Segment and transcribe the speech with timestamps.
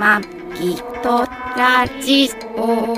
[0.00, 0.18] ま
[0.54, 1.26] きと
[1.58, 2.96] ラジオ。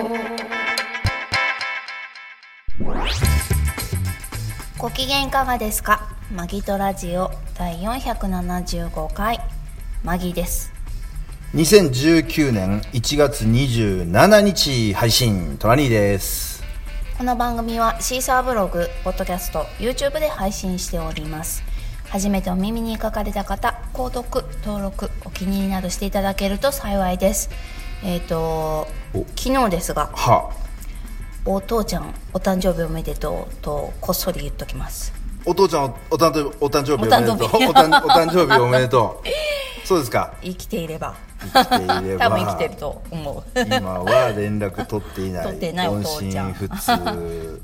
[4.79, 6.15] ご機嫌いかがですか？
[6.33, 9.41] マギトラジオ第475回。
[10.05, 10.73] マギです。
[11.57, 16.63] 2019年1月27日配信トラニーです。
[17.19, 21.65] この番組はシーサーブログ、ポッドキャスト、YouTube で配信しております。
[22.11, 27.51] 初めてお耳に書かれた方購読、登録、お気に入りなどしていただけると幸いです。
[28.03, 29.27] えっ、とお。
[29.37, 30.51] 昨日ですがは。
[31.45, 35.13] お父ちゃんお誕生日おめでとうとこっそり言っときます。
[35.45, 37.37] お父ちゃんおお誕生日お誕生日おめでとう。
[37.37, 39.29] お誕生日 おめでとう。
[39.87, 40.33] そうですか。
[40.43, 41.15] 生きていれば
[41.53, 43.43] 生きていれば多分生きてると思う。
[43.61, 45.45] 今は連絡取っていない。
[45.45, 46.69] 取ってないお音父ちゃん通。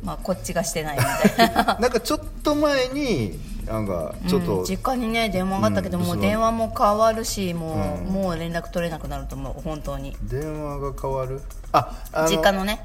[0.02, 1.78] まあこっちがしてないみたいな。
[1.80, 8.12] なんかちょっと前になんかちょっと、うん実家にね電話があったけど、うんもう電話も変わるしもう,、うん。
[8.12, 10.16] もう連絡取れなくなると思う本当に。
[10.22, 11.40] 電話が変わる？
[11.72, 11.92] あ
[12.28, 12.80] 実家のね。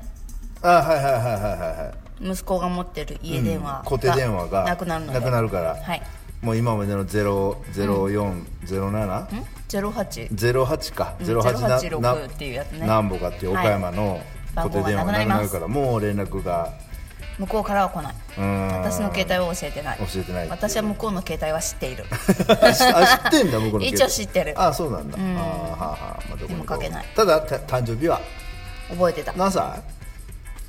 [0.61, 2.29] あはいはいはいはいはいはい。
[2.31, 5.75] 息子が持ってる家電話うん固定電話がなくなるなくなるから。
[5.75, 6.01] はい。
[6.41, 8.47] もう今までの0407、ん？
[9.79, 12.85] 08 08か、うん08な086っていうやつね。
[12.85, 14.21] なんぼかっていう岡山の
[14.55, 16.73] 固定電話がなくなるから、もう連絡が。
[17.39, 18.15] 向こうからは来ない。
[18.37, 18.67] うん。
[18.67, 19.97] 私の携帯は教えてない。
[19.97, 22.05] 教えてない私は向こうの携帯は知っている。
[22.11, 23.87] あ知ってんだ向こうの携帯。
[23.89, 24.53] 一応知ってる。
[24.55, 25.21] あそうなんだ、ん。
[25.21, 27.05] あーはあはあ、まあ、どこもかけない。
[27.15, 28.21] ただた誕生日は？
[28.89, 29.33] 覚えてた。
[29.33, 29.63] 何歳？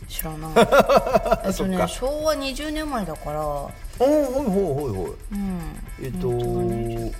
[0.08, 0.52] 知らない。
[1.44, 3.40] えっとね昭和20年生まれだから。
[3.40, 5.12] おおほいほいほいほい。
[5.32, 5.60] うん。
[6.02, 6.12] えっ
[7.10, 7.14] と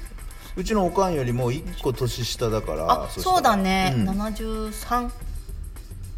[0.57, 4.11] うちのおかんよりも1個年下だからあそうだね、うん。
[4.11, 5.11] 73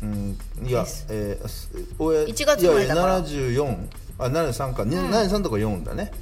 [0.03, 0.39] うん。
[0.65, 3.19] いやえーす親1月生まれだから。
[3.19, 6.12] いやいや74あ73か、ね73とか4だね。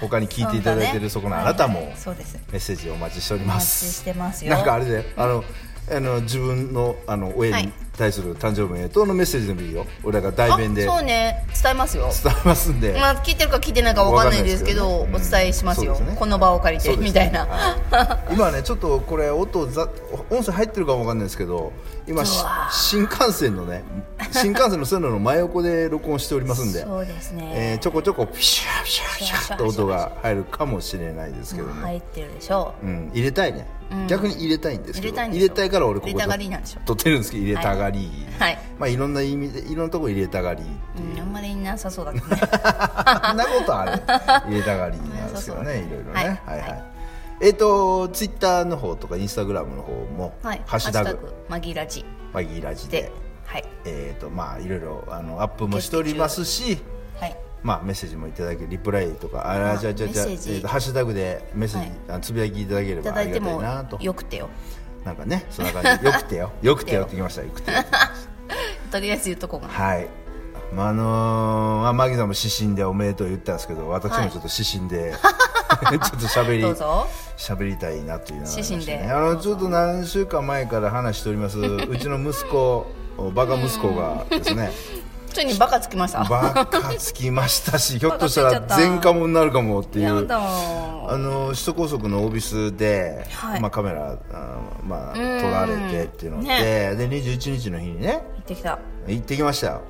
[0.00, 2.38] 他に聞いていただいてる そこのあなたもそうです。
[2.52, 4.52] メッセージお待ちしておりお待ちますしてますよ。
[4.52, 5.44] なんかあれであの
[5.90, 9.86] あの自分のあの親に対する誕生日おめでとうのメッセージでもいいよ。
[10.02, 10.88] 俺らが代弁で。
[10.88, 11.46] あそうね。
[11.62, 12.10] 伝えますよ。
[12.22, 16.16] 伝えますんで、まあ聞いてるか聞いてないかわかんないですけどねお伝えしますよ、ね。
[16.18, 18.34] この場を借りてそうですみたいな、はい。
[18.34, 19.88] 今ねちょっとこれ音ざ
[20.30, 21.72] 音声入ってるかもわかんないですけど
[22.06, 23.84] 今新幹線のね
[24.32, 32.86] 新幹線の線路の真横で録音しておりますんでそうですね、えーちょこちょこピシャピシャピシャっと音が入るかもしれないですけどね、入ってるでしょう。
[32.86, 33.66] うん、入れたいね、
[34.08, 35.16] 逆に入れたいんですけど。
[35.16, 36.12] 入れたいから俺ここ
[36.84, 38.58] 撮ってるんですけど入れたがり、はい。
[38.78, 41.16] まあいろんな意味でいろんなとこ入れたがりう。
[41.16, 42.36] ん、あんまりなさそうだけどね。
[42.40, 45.62] なことあれ入れたがりなんです けど。
[45.62, 46.14] ねいろいろね。
[46.14, 46.26] はい。
[46.26, 46.91] はいはい、はい
[47.42, 50.62] えっ、とツイッターの方とかインスタグラムの方も、はい。
[50.64, 51.34] ハッシュタグ。
[51.48, 52.04] マギラジ。
[52.32, 53.02] マギーラジで。
[53.02, 53.12] で
[53.44, 53.64] はい。
[53.84, 56.78] えっ、とまあいろいろあのアップもしておりますし
[57.18, 57.36] はい。
[57.64, 62.20] まあ、メッセージもいただけリプライとかああじゃあじゃあじゃあ、えーハッシュタグでメッセージ、はい。
[62.20, 63.98] つぶやきいただければありがたいなと。
[64.00, 64.48] よくてよ。
[65.04, 66.04] なんかねそんな感じ。
[66.04, 66.12] でよ。
[66.12, 67.02] くてよよくてよ。
[67.06, 67.42] ってきました。
[67.42, 67.78] よくてよ
[68.92, 70.06] とりあえず言うとこがはい。
[70.72, 75.12] まああのーまあ、マギさんも指針でおめでとう言ったんですけど私もちょっと指針で、
[75.90, 76.64] ちょっと喋り
[77.36, 81.58] 喋りたいなというのがね、あのちょっと何週間前から話しております。
[81.58, 82.86] うちの息子
[83.34, 84.70] バカ息子がですね。
[85.32, 86.24] ついにバカつきました。
[86.24, 90.26] バカつきましたしひょっとしたら前科者になるかもっていう。
[90.30, 93.60] あの首都高速のオービスで、はい。
[93.60, 96.96] まあ、カメラあまあ、ん撮られてっていうので,、ね。
[96.96, 98.78] で21日の日にね行ってきた。
[99.06, 99.80] 行ってきました。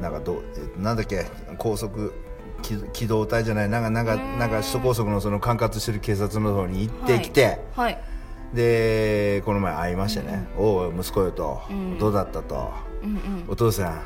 [0.00, 0.42] なんかど
[0.76, 1.26] なんだっけ
[1.58, 2.12] 高速
[2.62, 7.98] 機機動隊じゃないなんかなんかなんか首都高速のその管轄してる警察の方に行ってきて、はい。
[8.54, 11.60] でこの前会いましてね「おう息子よ」と、
[11.98, 12.70] どうだった?」と、
[13.48, 14.00] お父さん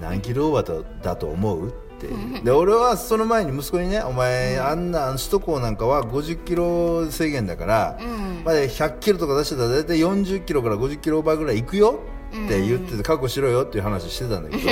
[0.00, 2.08] 何キロオーバーだと思う?」って。
[2.42, 7.98] で俺はその前に息子にね「お前、あんな首都高なんかは50キロ制限だから、
[8.44, 12.00] まあ、100キロとか出してたら大体40キロから50キロオーバーぐらい行くよ」
[12.32, 14.62] って言ってて覚悟しろよっていう話してたんだけど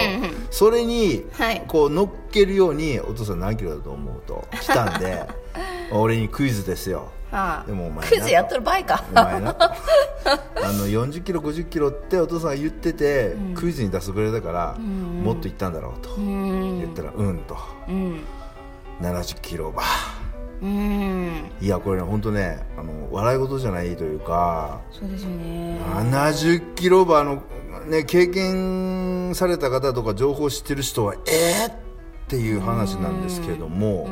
[0.51, 1.62] それにはい。
[1.69, 5.27] こう乗っけるように「お父さん何キロだと思う?」と来たんで
[5.93, 7.09] 俺にクイズですよ。
[7.31, 7.67] はあ。
[7.67, 9.05] でもお前クイズやっとる場合か。
[9.15, 9.41] あ
[10.73, 17.57] の40キロ50キロってお父さんが言ってて、クイズに出すぐらいだから、もっと言ったんだろうと、言ったらうんと、
[17.89, 18.21] うん。
[19.01, 19.87] 70キロオーバー
[20.62, 21.51] うん。
[21.61, 25.79] いやこれね本当ねあの笑い事じゃないというかそうですよね。
[25.81, 27.43] 70キロオーバーの
[27.87, 31.73] ね、経験された方とか情報を知ってる人はえー、っ
[32.29, 34.07] ていう話なんですけども、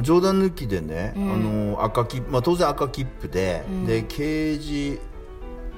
[0.00, 5.00] 冗談抜きでね、あの赤切まあ、当然赤切符で,、で刑事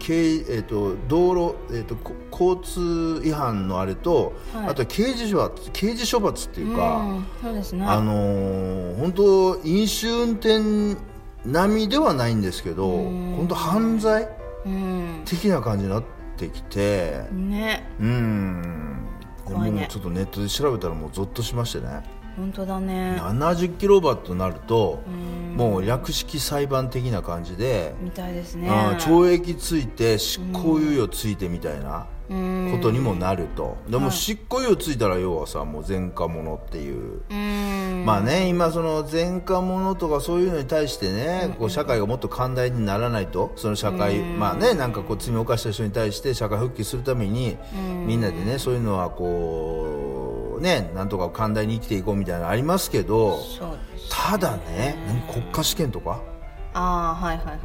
[0.01, 4.67] 刑えー、と道路、えー、とこ交通違反のあれと、はい。
[4.69, 7.85] あとは刑事処罰刑事処罰っていうか、うんそうですね。
[7.87, 10.99] あのー本当飲酒運転
[11.45, 14.29] 並みではないんですけど本当犯罪
[14.67, 15.23] うん。
[15.25, 16.05] 的な感じになっ
[16.37, 17.87] てきてね。
[18.01, 19.07] うん。
[19.49, 22.03] ねもうちょっとネットで調べたらもうゾッとしましてね
[22.41, 23.21] 本当だね。
[23.21, 25.01] 70キロオーバーとなると
[25.57, 28.69] もう略式裁判的な感じで、みたいですね。
[28.71, 32.71] あー懲役ついて執行猶予ついてみたいなうん。
[32.73, 33.77] ことにもなると。
[33.89, 34.13] でもはい。
[34.13, 37.23] 執行猶予ついたら要はさもう前科者っていう。
[37.29, 38.05] うん。
[38.07, 47.59] まあね、今、その前科者とかそういうのに対してね、こう社会がもっと寛大にならないと、その社会、まあね、なんかこう罪を犯した人に対して社会復帰するために、
[48.07, 50.30] みんなでね、そういうのはこう、
[50.61, 53.41] ね、なんとか寛大に生きていこうみたいなのありますけど、
[54.11, 56.21] ただね、何国家試験とか、
[56.75, 57.59] ああはいはいはい。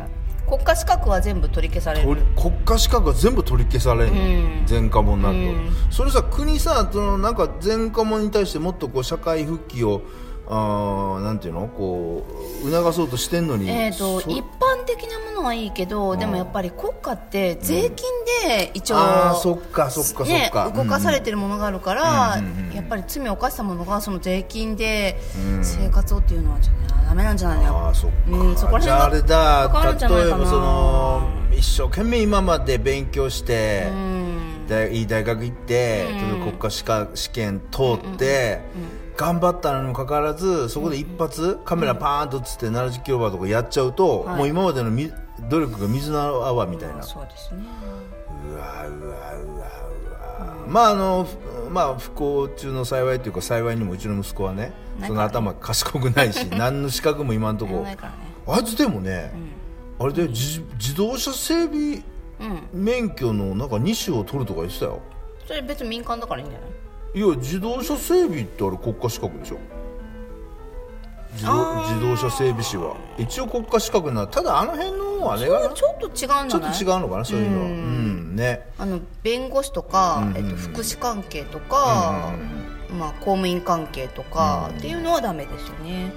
[0.47, 2.24] 国家資格は全部取り消される。
[2.36, 4.65] 国家資格が全部取り消されるの、うん。
[4.69, 5.45] 前科者になると、う
[5.89, 5.92] ん。
[5.92, 10.01] それさ国さそのなんか前科者に対してもっとこう社会復帰を
[10.47, 11.68] あーなんていうの？
[11.68, 12.24] こ
[12.63, 18.07] う促そうとしてんのにえー、とそ一般的なものはいいけど、でもやっぱり国家って税金
[18.47, 25.18] で一応、ああそっかそっかそっね、か、動かされてるものがあるから、うんうんうんうんやっぱり罪を犯したものがその税金で
[25.63, 27.88] 生活をっていうのはちょっとダメなんじゃないの？
[27.88, 30.07] ああそっか、うんそこら辺がじゃああれだ。
[30.07, 34.15] 例えばその一生懸命今まで勉強して、うん。
[34.68, 36.39] 大いい大学行って、うん。
[36.41, 38.62] 国家試験試験通って、
[39.17, 44.38] 頑張ったのにもかかわらずそこで一発、カメラパーンと映って70キロバーとかやっちゃうと、はい。
[44.38, 45.12] もう今までのみ
[45.50, 47.62] 努力が水の泡みたいな、そうですね。
[48.51, 49.65] うわうわうわ
[50.39, 55.07] うわ、まああのふまあ不幸中の幸いというか幸いにもうちの息子はねね。
[55.07, 57.75] その頭賢くないし 何の資格も今のとこ。
[57.77, 57.97] ろね。
[58.47, 59.33] あいつでもね、
[60.00, 62.03] あれで自自動車整備
[62.73, 62.83] うん。
[62.83, 65.00] 免許のなんか2種を取るとか言ってたよ。
[65.47, 66.69] それ別に民間だからいいんじゃない？
[67.15, 69.57] いや自動車整備ってあれ国家資格でしょ。
[71.31, 72.97] 自動自動車整備士は。
[73.17, 74.27] 一応国家資格になる。
[74.27, 77.59] ただあの辺のあれがちょっと違うんじちょゃないっと違うのかなそういうの。
[77.62, 78.35] はうん。
[78.35, 78.67] ね。
[78.77, 82.33] あの弁護士とか、えっと、福祉関係とか、
[83.00, 86.12] まあ、公務員関係とか、っていうのはダメですよね。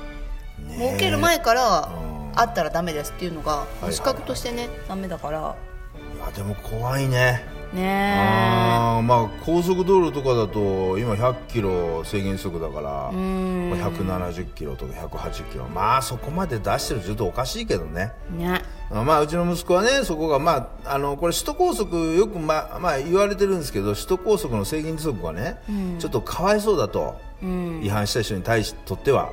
[0.67, 2.39] ね儲ける前からうん。
[2.41, 3.93] あったらダメですっていうのがいはい。
[3.93, 5.57] 資格としてねダメだから。
[6.17, 13.71] いやでも怖いねねあーまあ高速道路とかだと今100キロ制限速だから、えうん。
[13.71, 15.65] まあ、170キロとか180キロ。
[15.69, 18.13] まあそこまで出してるとちょっとおかしいけどね。
[18.31, 18.63] ね。
[18.91, 25.59] あまあうちの息子はねそこがまああのこれ首都高速よくまあまあ言われてるんですけど首都高速の制限時速がね、
[25.99, 27.81] ちょっとかわいそうだと、うん。
[27.85, 29.31] 違反した人に対しとっては、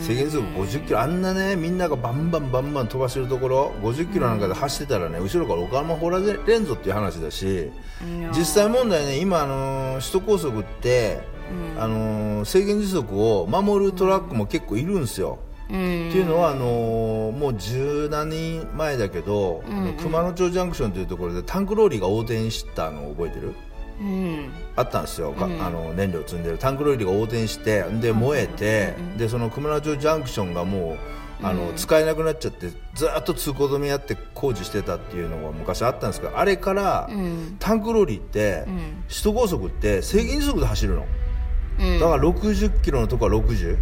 [0.00, 7.70] 制限時速50キロあんなねみんながバンバンバンバン飛ばしてるところ50キロなんかで走ってたらね後ろからお金掘られんぞっていう話だし
[8.36, 11.20] 実際問題ね今あの首都高速って、
[11.78, 15.76] あの制限時速を守るトラックも結構いるんですよ、うんって
[16.18, 19.64] いうのはあのもう十何年前だけど、
[19.98, 23.54] 熊野町ジャンクションというところでタンクローリーが横転したのを覚えてる
[24.00, 24.52] うん。
[24.76, 26.58] あったんですよ、かあの燃料積んでる。
[26.58, 30.96] タンクローリーが横転してで燃えて、でその熊野町ジャンクションがも
[31.42, 37.08] うあの、使えなくなっちゃってずっと通行止めやって工事してたっていうのが昔あったんですけどあれから、
[37.58, 38.64] タンクローリーって、
[39.08, 41.06] 首都高速って制限時速で走るの、
[41.80, 42.00] うん。
[42.00, 43.76] だから60キロのとこは60、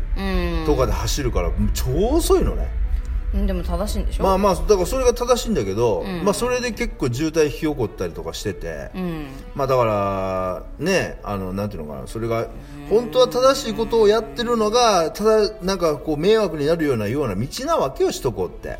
[0.60, 0.66] うん。
[0.66, 2.70] とかで走るから超遅いのね。
[2.76, 2.81] うん
[3.34, 4.24] でも正しいんでしょ？
[4.24, 9.26] まあまあだからそれが正しいんだけど、まあそれで結構渋滞引き起こったりとかしてて、うん。
[9.54, 12.48] まあだからねあのなんていうのかなそれが
[12.90, 18.78] 本当は正しいことをやってるのがただなんかこう迷惑になるようなような道なわけよしとこうって。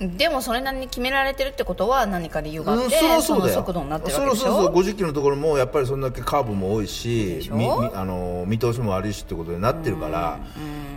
[0.00, 3.14] でもそれなりに決められてるってことは何か理由があうん、って、うだよ。
[3.14, 4.44] の速度になってるわけでしょ？
[4.44, 7.48] そうそうそう50キロのところもやっぱりそんだけカーブも多いし
[7.94, 10.40] あの見通しも悪いしってことになってるから、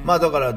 [0.03, 0.55] まあだから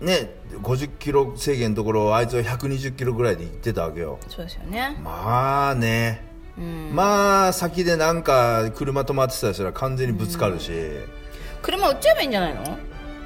[0.00, 0.30] ね
[0.62, 4.18] 50キロ制限のところをあいつは120キロぐらいで行ってたわけよ。
[4.28, 4.96] そうですよね。
[5.02, 6.22] まあね、
[6.92, 10.70] まあ先でなんか車止まってたりしたら完全にぶつかるし、
[11.62, 12.78] 車売っちゃえばいいんじゃないの？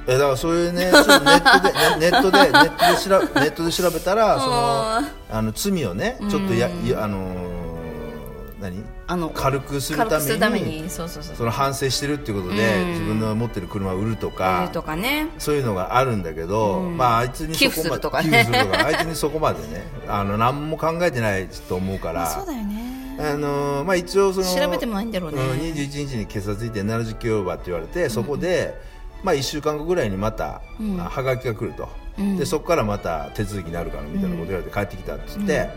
[0.07, 8.83] えだからそういうねネットでね ネットでネットで調べネットで調べたらそのあの罪をねちょっとや、いやあのー何？
[9.11, 9.97] あの軽くする
[10.37, 11.35] ためにそうそうそう。
[11.35, 12.89] その反省してるっていうことで、うん。
[12.91, 15.29] 自分の持ってる車を売るとか売るとかね。
[15.39, 18.45] そういうのがあるんだけど、まああいつにそこまで寄付するとかね。
[18.85, 23.17] あいつにそこまでね あの何も考えてないと思うからそうだよね。
[23.19, 25.41] あのまあ、一応その調べてもないんだろうね。
[25.41, 28.79] ん21日に警察行って70キロオーバーって言われて、そこで、
[29.23, 30.61] まあ、1週間後ぐらいにまた、
[30.99, 31.89] あはがきが来ると、
[32.37, 35.69] でそこからまた手続きになるからみたいなこと言われて帰ってきたっつって、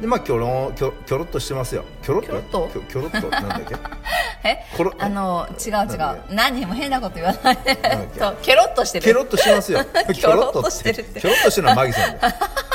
[0.00, 1.84] でまあキョロキョキョロっとしてますよ。
[2.02, 2.28] キョロっと？
[2.28, 2.68] キョロっと？
[2.72, 3.28] キョキョロっと？
[3.30, 3.74] なんだっけ？
[4.48, 4.64] え？
[4.76, 6.34] コロあの違う違う。
[6.34, 7.54] 何も変なこと言わない。
[7.56, 7.66] だっ
[8.14, 8.20] け？
[8.20, 9.04] そうケロッとしてる。
[9.04, 9.84] ケロっとしてますよ。
[10.14, 11.20] キョロっとしてるって。
[11.20, 11.64] キョロっとしてる。
[11.64, 12.34] のはマギさんだよ。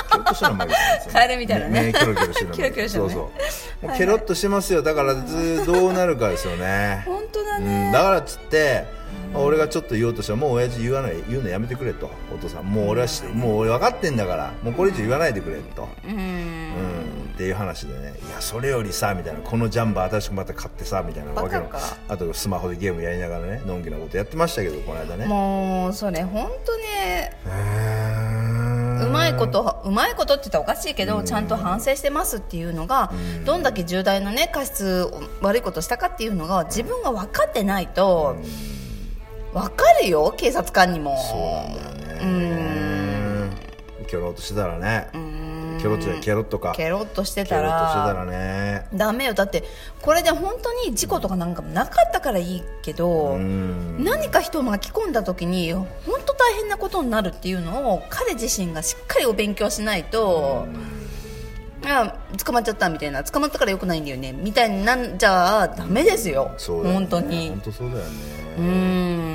[0.10, 1.14] キョロっとしてるのはマギさんですよ。
[1.14, 1.94] カエルみたいなね。
[1.94, 3.10] キョロキョロしてるのキョロキョロしてるね。
[3.14, 3.32] そうそ
[3.84, 3.88] う。
[3.88, 4.84] もうケロっとしてますよ。
[4.84, 7.04] だからずどうなるかですよね。
[7.08, 8.86] 本当だうねん、だからっつって、
[9.36, 12.10] 俺がちょっと言おうとしたらもう親父言わない言うのやめてくれと。
[12.34, 16.12] お父さんもう俺はしもう俺分かってんだからもうこれ以上言わないでくれと、うん。
[16.12, 18.14] うんっていう話でね。
[18.28, 19.40] いやそれよりさみたいな。
[19.40, 21.68] このジャンバー新しくまた買ってさみたいなわけの
[22.08, 25.26] あとスマホでゲームやりながらねのんきなことやってましたけどこの間ね。
[25.26, 27.36] もうそれ本当ね
[29.04, 33.12] うまいことうまいことって言ったらおかしいけどちゃんと反省してますっていうのが
[33.46, 35.12] どんだけ重大なね過失
[35.42, 38.38] 悪いことしたかっていうのが自分が分かってないと
[39.54, 41.16] 分かるよ警察官にも。
[41.18, 41.40] そう
[41.82, 42.64] なんだよね。
[44.08, 45.10] キョロっとしてたらね。
[45.84, 46.72] ケロッとか。
[46.74, 48.88] ケロッとしてケたロッとしてたららね。
[48.94, 49.34] ダメよ。
[49.34, 49.64] だって
[50.02, 54.04] これで本当に事故とかなんかもなかったからいいけどうん。
[54.04, 55.86] 何か人を巻き込んだ時に本
[56.26, 60.68] 当大変なことになるっていうのを彼自身がしっかりお勉強しないと
[61.86, 66.52] あ捕まっちゃったみたいな捕まったからよくないんだよねみたいになんじゃダメですよ。
[66.58, 66.94] ね。
[66.94, 67.50] 本当に。
[67.50, 68.04] 本当そうだよ
[68.58, 69.33] うーん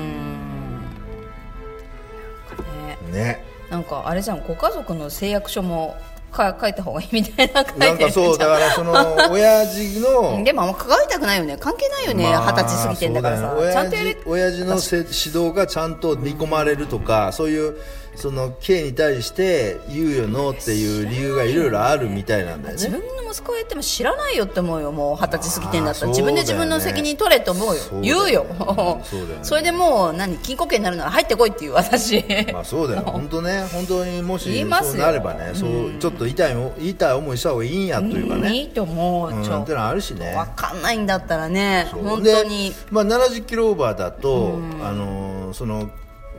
[3.08, 3.42] ね。
[3.70, 5.96] なんかあれじゃんご家族の誓約書も
[6.30, 8.92] か書いた方がいいみたいななんかそうだからその
[9.32, 13.50] 親父のでもあんま関わりたくないよね関係ないよね二十、まあ歳過ぎてんだからさ。
[13.50, 13.72] そうよね。
[13.72, 17.76] ちゃんとやれ親父のせ指導がちゃんと見込まれるとか、そういう
[18.18, 26.06] その K に対して言うよのっていう理由がいろいろあるみたいなんだよ自ね分の息子が言っても知らないよって思うよもう二十歳過ぎてんだったら。
[26.06, 27.82] あー自分で自分の責任取れって思うよ。
[28.02, 28.44] 言うよ。
[28.44, 29.04] ね。
[29.42, 32.24] それでもう何禁錮刑になるなら入ってこいっていう私。
[32.52, 33.02] まあそうだよ。
[33.02, 33.68] 本当ね。
[33.72, 40.34] 本当にもしそうなればね、そうちょっと痛いも痛い思いした方がいいんやというかね、いいと思う、うん、ちょってのはあるしね。
[40.34, 42.70] 分かんないんだったらね本当に。
[42.70, 45.88] でまあ、70キロオーバーだと、あのーその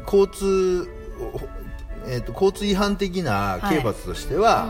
[0.05, 0.87] 交通
[2.11, 4.67] えー、と交通違反的な刑罰としては、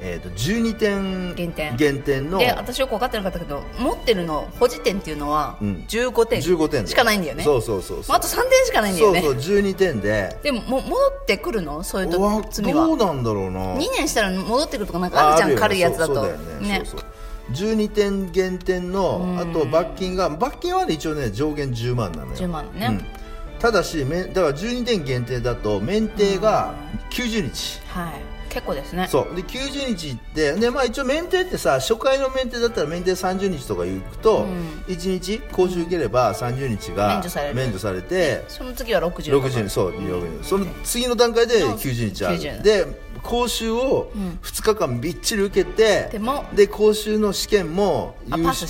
[0.00, 1.76] えー、と12点減点。
[1.76, 5.84] 減点ので私よく分かってなかったけど持ってるの保持点っていうのはうん。
[5.86, 7.44] 15点15点しかないんだよね。
[7.44, 8.08] そうそうそうそう。
[8.08, 9.20] まああと3点しかないんだよね。
[9.20, 10.36] そうそう12点で。
[10.42, 11.84] でもも戻ってくるの？
[11.84, 12.86] そういうとわ罪は。
[12.86, 13.74] どうなんだろうな。
[13.76, 16.14] 2年したら戻ってくるとかなんかあるじゃん軽いやつだと。
[16.16, 16.82] そうそうだよね。
[16.84, 17.08] そうそう。
[17.52, 22.36] 12点減点のあと罰金が罰金はね一応ね上限10万なのよ。
[22.36, 23.21] 10万ね、うん
[23.62, 26.74] ただしめだから12点限定だと免停が
[27.10, 28.14] 90日、はい。
[28.52, 29.06] 結構ですね。
[29.08, 29.36] そう。
[29.36, 34.46] で90日ってで、まあ、一応免停ってさ初回の免停だったら免停30日とか行くと、
[34.88, 37.22] 1日講習受ければ30日が
[37.54, 39.70] 免除されてその次は60 60日。
[39.70, 42.86] そう、60日その次の段階で90日あ90るで
[43.22, 44.10] 講習を
[44.42, 48.16] 2日間びっちり受けて、でもで講習の試験も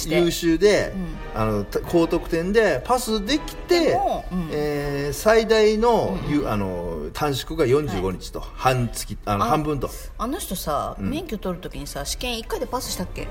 [0.07, 0.93] 優秀で、
[1.35, 3.99] あのた高得点でパスできて
[4.51, 9.91] えー最大の,、ゆあの短縮が45日と、半月あのあ半分と。
[10.19, 13.29] あの人さ、免許取るときにさ試験1回でパスしたっけ？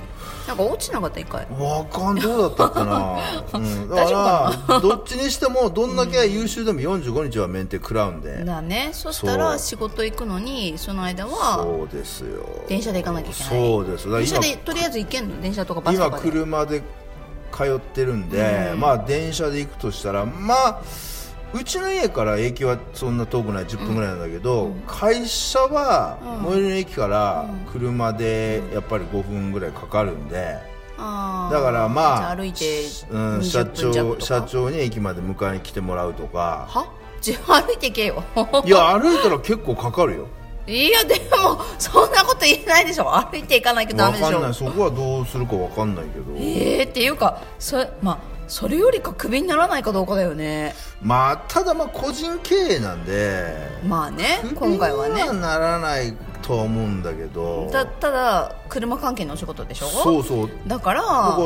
[0.47, 1.47] なんか落ちなかった1回。
[1.59, 3.19] わかんどうだったっかな、
[3.53, 8.89] うん、だ大丈からどっちにしてもどんだけ優秀でも45日は免停食らうんで、だね。
[8.93, 12.45] そしたら仕事行くのにその間はそうですよ。
[12.67, 13.49] 電車で行かなきゃいけない。
[13.49, 15.41] そうです電車今でとりあえず行けんの？
[15.41, 16.29] 電車とかバスと今かで。
[16.31, 16.83] 車で
[17.51, 20.81] 通ってるんで、まあ電車で行くとしたらまあ
[21.53, 30.57] うちの家から駅はそんな遠くない10分ぐらいなんだけど、会社は最寄りの駅から車でやっぱり5分ぐらいかかるんで、
[30.97, 31.53] あー。
[31.53, 36.67] だからまあじゃ歩いてうん、社20分弱長社長に駅まで迎えに来てもらうとか。
[36.69, 36.87] は？
[37.25, 38.23] 自分歩いて行けよ。
[38.65, 40.27] いや歩いたら結構かかるよ。
[40.67, 43.13] いやでもそんなこと言えないでしょ。
[43.13, 44.31] 歩いて行かないとダわメでしょ。
[44.31, 44.53] かんない。
[44.53, 46.25] そこはどうするかわかんないけど。
[46.37, 48.17] えー、っていうかそれまあ
[48.51, 50.75] それよりかクビにならないかどうかだよね。
[51.01, 53.55] まあただまあ個人経営なんで
[53.87, 55.25] まあね今回はね。
[55.31, 57.69] ならないとは思うんだけど。
[57.71, 59.85] たただ車関係のお仕事でしょ？
[59.87, 60.49] そうそう。
[60.67, 61.01] だから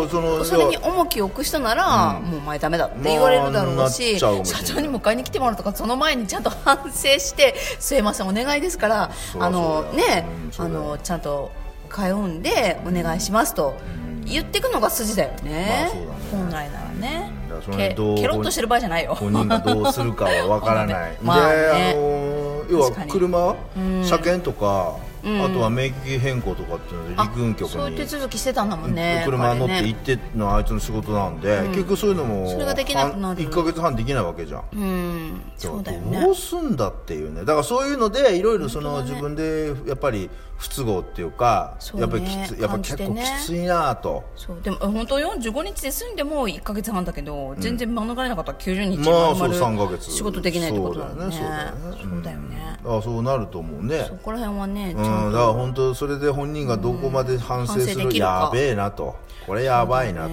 [0.09, 10.83] そのれに重きを置く人なら、もうお前ダメだって言われるだろうし、まあう社長に迎えに来てもらうとかその前にちゃんと反省してすいませんお願いですからそうあのねあうんそうだよ。
[10.85, 11.51] のちゃんと
[11.87, 13.75] 通うんでお願いしますと
[14.25, 15.91] 言ってくのが筋だよね,、
[16.31, 17.31] 本来ならね。
[17.71, 19.15] けケロッとしてる場合じゃないよ。
[19.15, 21.17] 本人がどうするかはわからない。
[21.23, 21.55] まあね。
[21.55, 24.03] で、あの要は車、うん。
[24.03, 25.43] 車検とか、うん。
[25.43, 29.23] あとは免許変更とかっていうので陸運局そういう手に続きしてたんだもんね。
[29.25, 33.41] 車乗って行ってのはあいつの仕事なんで、結局そういうのもそれができなくなる。
[33.41, 34.63] 1か月半できないわけじゃん。
[34.73, 35.41] うん。
[35.57, 37.41] そうだよどねうすんだっていうね。
[37.41, 41.99] だからそういうのでいろいろその、自分でやっぱり不都合っていうかね。
[42.01, 44.61] やっぱりきつやっぱ結構きついなと、そう。
[44.61, 50.11] でもえ本当45日で済んでも1か月半だけど、全然免れなかったら90日まあそう丸々3ヶ月。
[50.11, 51.35] 仕事できないってことだもんね。
[51.35, 52.79] そうだよねそうだよね。
[52.85, 54.05] あそうなると思うね。
[54.07, 58.15] そこら辺はねちうん、だから本当それで本人がどこまで反省する、るか。
[58.15, 59.15] やべえなと。
[59.45, 60.29] これやばいなと、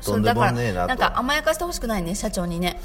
[0.00, 2.80] そうん、とんでそうだからもねえなとなんか甘やかしてほしくないね社長にね。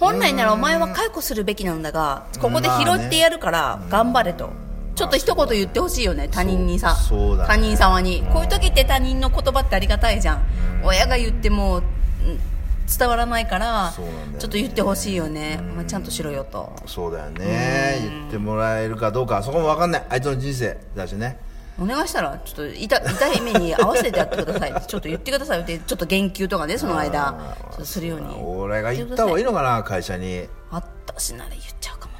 [0.00, 4.50] 本来ならお前は解雇するべきなんだがここで拾ってやるから頑張れと、
[4.94, 6.96] ちょっと一言言ってほしいよね他人にさ。
[7.10, 7.44] ね。
[7.46, 8.22] 他人様に。
[8.32, 10.46] こういう時って他人の言葉ってありがたいじゃん。
[10.84, 11.84] 親が言ってもうん
[12.86, 13.96] 伝わらないからね。
[14.38, 16.72] ちょっと言ってほしいよね、まあ、ちゃんとしろよと。
[16.86, 17.98] そうだよね。
[18.02, 20.06] 言ってもらえるかどうかそこも分かんない。
[20.08, 21.38] あいつの人生だしね。
[21.76, 24.74] お願いしたらちょっと痛痛い目に合わせてやってください。
[24.86, 27.34] ちょっと言ってくださいってちょっと言及とかねその間。
[27.82, 28.36] するように。
[28.44, 30.46] 俺が言った方がいいのかな会社に。
[30.70, 32.12] 私なら言っちゃうかも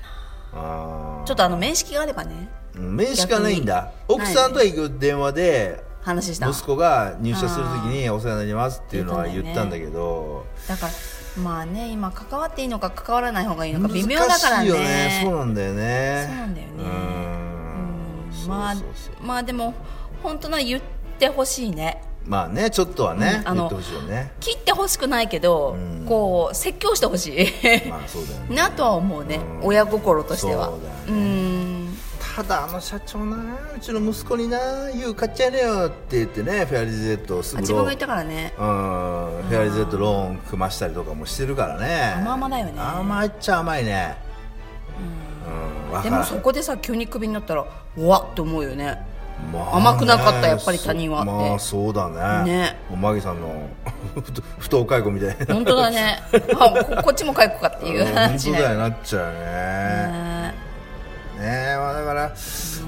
[1.20, 1.24] な。
[1.24, 3.92] ちょっとあの面識があればねうん面識がないんだ。
[4.08, 6.48] 奥さんとは行く電話で話した。
[6.50, 10.44] 息子が入社するときにお世話になりますっていうのは言ったんだけど。
[10.68, 10.92] だから
[11.42, 14.70] まあね今関わっていいのか関わらない方がいいのか微妙だからね。
[14.72, 15.20] ね。
[15.24, 16.26] そうなんだよね。
[16.28, 16.74] そうなんだよね。
[19.22, 19.74] まあでも
[20.22, 20.82] 本当な言っ
[21.18, 22.02] てほしいね。
[22.26, 24.32] まあねちょっとはねうんあの言ってほしいよね。
[24.40, 25.76] 切ってほしくないけど、
[26.06, 27.88] こう説教してほしい。
[27.88, 28.56] まあそうだよね。
[28.56, 30.66] なとは思うね、親心としては。
[30.66, 31.43] そうだよん
[32.34, 33.36] ただあの社長な
[33.76, 34.58] うちの息子にな
[34.90, 37.58] 言う買っちゃえねよって言ってねフェアリー Z すぐローン。
[37.58, 38.52] あ自分が言ったからね。
[38.58, 42.14] うんフェアリー Z ローン組ましたりとかもしてるからね。
[42.16, 42.72] 甘々だよね。
[42.80, 44.16] 甘いっちゃ甘いね。
[45.86, 45.92] うん。
[45.92, 46.12] わからん。
[46.12, 47.64] でもそこでさ急にクビになったら
[47.96, 49.00] うわって思うよね。
[49.52, 51.30] まあね甘くなかったやっぱり他人はって。
[51.30, 52.50] まあそうだね。
[52.50, 52.76] ね。
[52.90, 53.68] もうマギさんの
[54.12, 55.54] 不不当解雇みたいな。
[55.54, 56.18] 本当だね。
[56.58, 60.33] あここっちも解雇かっていう本話だよ当だよなっちゃうよねね
[61.34, 61.40] ね。
[61.42, 62.32] えまあだから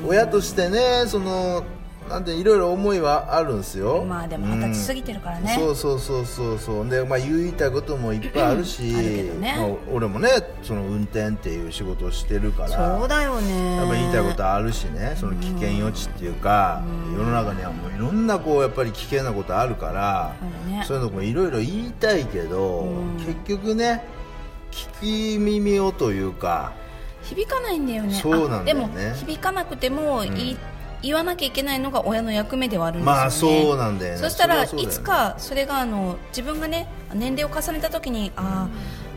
[0.07, 1.65] 親としてねその
[2.09, 4.05] なんていろいろ思いはあるんですよ。
[4.05, 5.57] まあでも二十歳過ぎてるからね。
[5.59, 6.89] そうそうそうそうそう。
[6.89, 9.57] で、まあ、言いたいこともいっぱいあるし、ね。
[9.59, 10.29] まあ、俺もね
[10.63, 12.99] その運転っていう仕事をしてるから。
[12.99, 13.77] そうだよね。
[13.77, 15.17] やっぱ言いたいことあるしね。
[15.19, 20.37] その危険予知っていうか、世の中にはもういろんなこうやっぱり危険なことあるから、
[20.85, 22.87] そういうのもいろいろ言いたいけど、
[23.19, 24.05] 結局ね
[24.71, 26.73] 聞き耳をというか
[27.29, 28.15] 響かないんだよね。
[28.15, 28.93] そうなんだよね。
[28.95, 30.57] あでも響かなくても言い、
[31.03, 33.21] 言わなきゃいけないのが親の役目ではあるんですよね。
[33.21, 34.19] まあそうなんだよね。
[34.19, 38.69] そしたらいつかそれがあの自分がね年齢を重ねた時にああ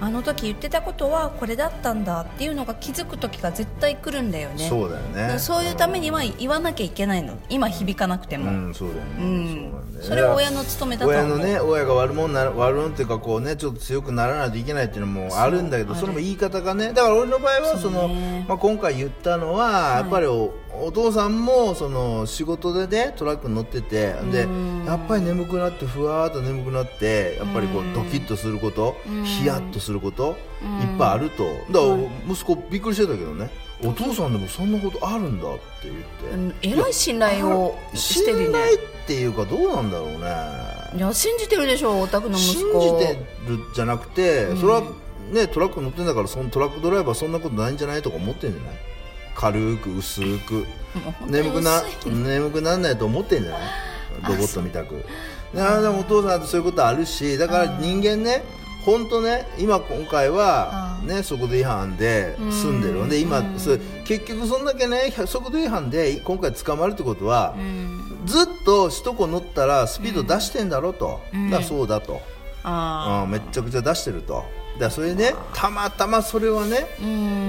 [0.02, 4.68] あの時言ってたことはこれだったんだっていうのが気づく時が絶対来るんだよね。
[4.68, 5.40] そうだよね。
[5.40, 7.38] そういうためには言わなきゃいけないの。
[7.50, 9.74] 今響かなくても、うん、そうだよね、うん。
[10.02, 11.26] それは親の務めだと思う。
[11.26, 18.46] 親のね親が悪者なら悪者っていうかこうねちょっと強くならないといけないっていうのもあるんだけどそれも言い方がねだから俺の場合はそのね。
[18.48, 24.48] まあ、今回言ったのは、やっぱりおお父さんもその仕事でねトラックに乗っててで
[24.90, 30.36] やっぱり眠くなってふわーっと眠くなってやっぱりこうドキッとすることヒヤッとすること
[30.82, 31.44] いっぱいあると。
[31.72, 31.96] だか
[32.28, 33.50] ら息子びっくりしてたけどね
[33.86, 36.36] お父さんでもそんなことあるんだって言って。
[36.36, 38.44] うんえらい信頼をしてるね。
[38.46, 40.18] 信頼っていうかどうなんだろうね。
[40.98, 43.14] いや信じてるでしょお宅の息信子じて
[43.48, 44.82] るじゃなくて、それは
[45.32, 48.76] ねトラック乗ってんだからそのトラックドライバーそんなことないんじゃないとか思ってんじゃない？
[49.36, 50.66] 軽く薄く。
[51.28, 53.62] 眠くな眠くなんないと思ってんじゃない？
[54.28, 55.06] ロボットみたく。
[55.54, 58.44] いやでもお父さんってそういうことあるしだから人間ね
[58.86, 67.56] 本当ね今今回はね速度違反で済んでるで今それ結局そんだけね速度違反で今回捕まるってことは、
[68.26, 71.20] ずっと首都高乗ったらスピード出してんだろと、
[71.52, 72.22] だそうだと、
[72.64, 74.44] あうんめっちゃくちゃ出してると
[74.80, 76.88] だそれで、ね、たまたまそれはね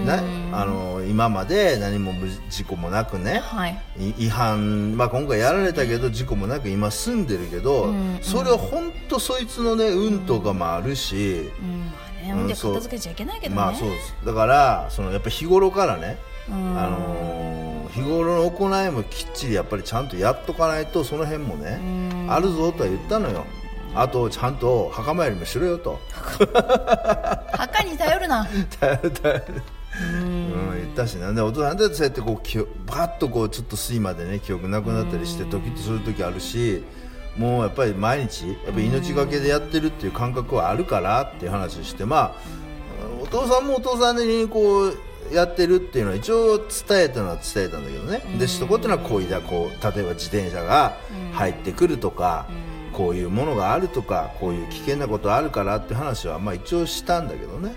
[0.05, 3.79] なあの今まで何も無事故もなくね、はい。
[3.99, 11.81] い違反、まあ、今回やられたけど事故もなく今住んでるけど、それは本当そいつのね運とかもあるし、うん。
[11.81, 14.15] まあねうんで片付けちゃいけないけどね、まあそうです。
[14.27, 21.81] だからそのやっぱ日頃からね、あのー日頃の行いもきっちりやっぱりちゃんとやっとかないとその辺もね
[22.29, 23.45] あるぞとは言ったのよ
[23.95, 25.99] あとちゃんと墓参りもしろよと。
[27.53, 28.47] 墓に頼るな。
[30.01, 31.31] うん言っったしな。
[31.31, 36.85] んでお父さんだってそうやってこうきバッとこうちょっと睡魔でね記憶なくなったりしてドキッとする時あるし
[37.37, 42.35] もうやっぱり毎日やっぱ命がけでやってるっていう感覚はあるからっていう話をしてまあ
[43.23, 44.97] お父さんもお父さんにこう
[45.33, 48.21] やってるっていうのは一応伝えたのは伝えたんだけどね。
[48.39, 50.97] でそこっていうのはこういうこう例えば自転車が
[51.33, 52.47] 入ってくるとか
[53.01, 57.71] こういうものがあるとかこういう危険なことあるからって話はまあ一応したんだけどね。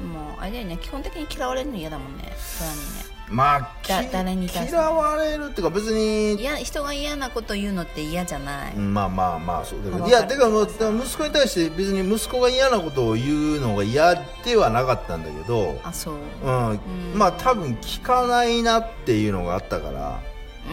[0.00, 0.78] もうあれだよね。
[0.80, 2.32] 基本的に嫌われるの嫌だもんね。
[2.60, 3.10] 空にね。
[3.28, 3.76] まあ
[4.12, 16.80] 誰に嫌われるっていうか別にいや人が嫌なこと言うのって嫌じゃない、まあまあまあそうだけどいやてかもう息子に対して別に息子が嫌なことを言うのが嫌ではなかったんだけどあそう、うん、
[17.14, 20.20] まあ多分聞かないなっていうのがあったから。
[20.24, 20.30] うん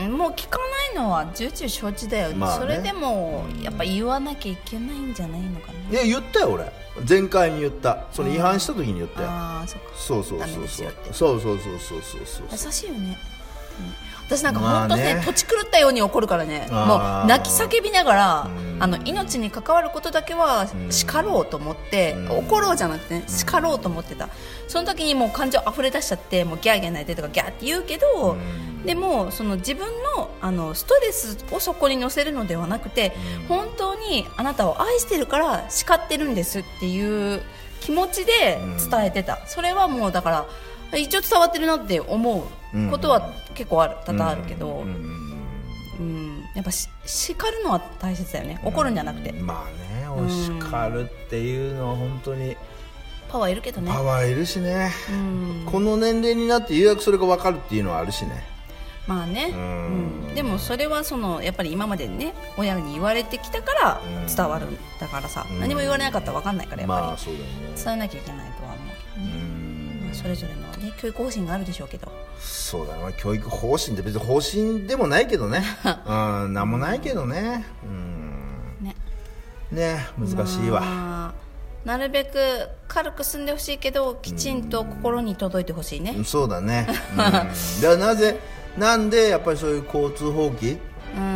[0.08, 0.60] もう聞か
[0.94, 2.62] ないのは重々承知だよ、まあね。
[2.62, 5.90] それでもやっぱ言わなきゃいけないんじゃないのかな。
[5.90, 6.72] いや言ったよ俺。
[7.08, 8.06] 前回に言った。
[8.12, 9.30] その違反した時に言ったよ。
[9.30, 9.90] ああそっか。
[9.96, 10.94] そうそうそうそう。
[11.12, 13.18] そうそうそうそうそうそう優しいよね、
[13.80, 13.94] うん。
[14.28, 16.68] 私なんかまあ本当ね,、ね土地狂ったように怒るからね。
[16.70, 18.84] もう泣き叫びながらうん。
[18.84, 22.38] あの命に関わることだけは叱ろうと思ってうん。
[22.40, 24.30] 怒ろうじゃなくて、ね、叱ろうと思ってた。
[24.68, 28.36] その時にもう感情溢れ出しちゃってもうギャーギャー泣いてとかギャーって言うけど、
[28.86, 29.86] でもその自分
[30.16, 33.14] のあのストレスをそこに乗せるのではなくて、
[33.48, 37.42] 本当にあなたを愛してるから叱ってるんですっていう
[37.82, 38.60] 気持ちで
[38.90, 40.48] 伝えてた、それはもうだか
[40.92, 48.60] ら一応伝わってるなって思うことは結構ある多々あるけど、うんやっぱし叱るのは大切だよね。
[48.64, 52.56] 怒るんじゃなくて、うんまあねお叱るっていうのは本当に
[53.30, 53.92] パワーいるけどね。
[53.92, 54.92] パワーいるしね。
[55.12, 55.66] うん。
[55.66, 58.44] この年齢になってようやくそれが分かるっていうのはあるしね
[59.08, 60.32] まあね、ううん。
[60.32, 64.36] んでもそれはそのやっぱり今までね親に言われてきたからうん。
[64.36, 65.60] 伝わるんだからさ、うん。
[65.60, 67.18] 何も言われなかったら分かんないからやっぱり、まあね。
[67.84, 68.88] 伝えなきゃいけないとは思う。
[68.88, 70.02] ね、うん。
[70.06, 72.12] まあそれぞれのね教育方針があるでしょうけど。
[72.40, 73.14] そうだな。
[73.14, 75.64] 教育方針って別に方針でもないけどね。
[75.86, 76.54] うん。
[76.54, 77.66] なんもないけどね。
[77.84, 78.78] うん。
[78.82, 78.96] ね
[79.72, 81.48] ね難しいわ、まあ
[81.88, 82.38] なるべく
[82.90, 87.48] 軽く済んでほしいけどきちんと心に届いてほしいね、そうだね、 うん、だか
[87.82, 88.40] らなぜ
[88.78, 90.78] なんでやっぱりそういう交通法規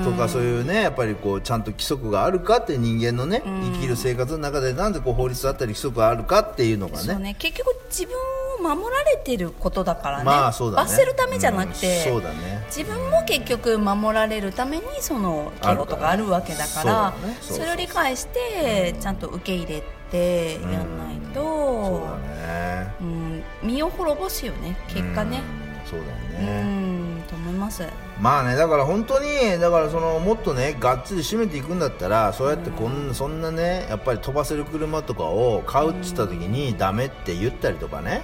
[0.03, 7.15] とかそういうねやっぱりこうちゃんと規則があるかって人間のね生きる生活の中でなんでこう法律だったり規則があるかっていうのがね。
[7.15, 7.35] ね。
[7.39, 8.15] 結局自分
[8.59, 10.83] を守られてることだからね,、まあそうだね。
[10.83, 12.63] 罰せるためじゃなくて、うんそうだね。
[12.67, 22.93] 自分も結局守られるためにその敬語とかあるわけだからそれを理解してちゃんと受け入れてやんないと、そうだね。
[23.01, 23.43] うん。
[23.63, 24.77] 身を滅ぼすよね。
[24.89, 25.41] 結果ね。
[25.85, 25.89] うん。
[25.89, 26.05] そうだ
[26.39, 27.83] うよね、んと思います。
[28.19, 38.21] まあねだから本当にだからそのもっとねがっつり締めていくんだったらそうやってこんそんなねやっぱり飛ばせる車とかを買うっつった時にダメって言ったりとかね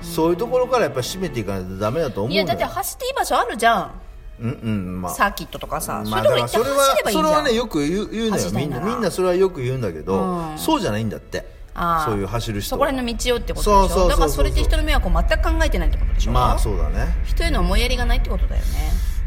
[0.00, 3.90] そういうところからやっぱり締めていかないとダメだと思うんいやだって走っていい場所あるじゃん。
[4.38, 5.12] うんうんまあ。
[5.12, 7.24] サーキットとかさ、まあ、そういうとこ行ってだからそれは走ればいいじゃん。
[7.24, 8.50] それはねよく言う言うのよ。
[8.52, 10.58] みんなみんなそれはよく言うんだけど、うん。
[10.58, 11.55] そうじゃないんだって
[12.04, 14.08] そういう走る人そこら辺の道をってことでしょ？
[14.08, 16.32] だからそれって人の迷惑を全く考えてないってことでしょ？
[16.32, 17.16] まあそうだね。
[17.24, 18.66] 人への思いやりがないってことだよね。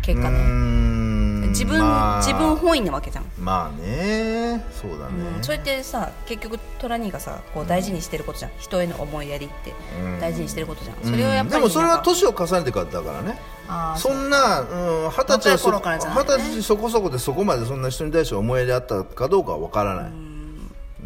[0.01, 0.37] 結果ね。
[0.39, 1.49] ん。
[1.49, 2.23] 自分、まあ。
[2.23, 4.65] 自分本位なわけじゃん、まあね。
[4.71, 8.51] そうだね、うん、それってさ結局トラニーがさこう大事にしてることじゃん。
[8.57, 10.19] 人への思いやりってうん。
[10.19, 13.39] 大事にしてることじゃん、それをやっぱりでもそれは年を重ねてからだからね。
[13.97, 14.65] そんなう
[15.07, 16.33] ん二十、歳若いはそ頃からじゃないね。
[16.33, 20.11] 二十歳そこそこでそこまでそんな人に対して思いやりあったかどうかは分からない、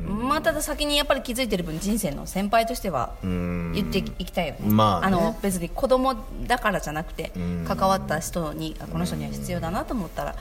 [0.04, 3.72] まあただ先にやっぱり気づいてる分人生の先輩としてはん。
[3.74, 5.12] 言っていきたいよね,、まあね。
[5.16, 6.16] の別に子供
[6.48, 7.66] だからじゃなくてん。
[7.66, 10.36] 関わった人にあこの人には必要だなと思ったら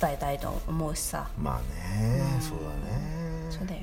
[0.00, 1.28] 伝えたいと思うしさ。
[1.38, 3.50] まあね、そうだね。
[3.50, 3.80] そうだよ。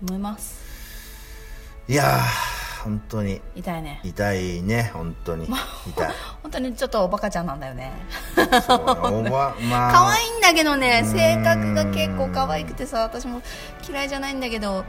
[0.00, 0.60] と思います。
[1.88, 3.40] いやー本当に。
[3.54, 4.00] 痛いね。
[4.04, 5.46] 痛いね本当に。
[5.46, 6.10] 痛い。
[6.42, 7.92] 本当にちょっとおバカちゃんなんだよね。
[8.66, 9.92] そうおば まあ。
[9.92, 13.40] 可愛いんだけどね性格が結構可愛くてさ私も
[13.88, 14.84] 嫌いじゃないんだけど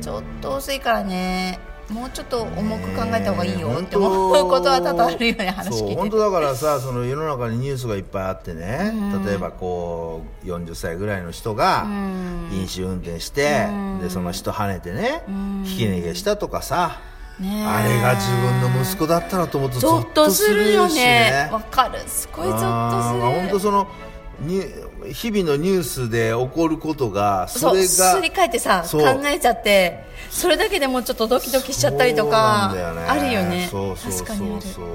[0.00, 1.58] ちょっと薄いからね
[1.90, 8.92] もうちょっと重く考えた方がいいよって思うことは多々あるよね話聞いて本当だからさその世の中にニュースがいっぱいあってね、
[9.26, 11.84] 例えばこう40歳ぐらいの人が
[12.52, 13.66] 飲酒運転して、
[14.00, 15.24] でその人跳ねてね、
[15.64, 17.00] ひき逃げしたとかさ、
[17.40, 17.62] ね。
[17.62, 20.94] えあれが自分の息子だったらと思うとゾゾッッととするよね。
[20.94, 21.48] ね。
[21.52, 22.00] わかる。
[22.06, 23.88] すごいゾッとすあーまあ本当るその
[24.40, 24.62] に
[25.12, 33.68] 日々のニュースで起こることがそれがすり替えてさ考えちゃってそれだけでもうちょっとドキドキしちゃったりとかあるよね。
[33.70, 34.86] そうそうそうそう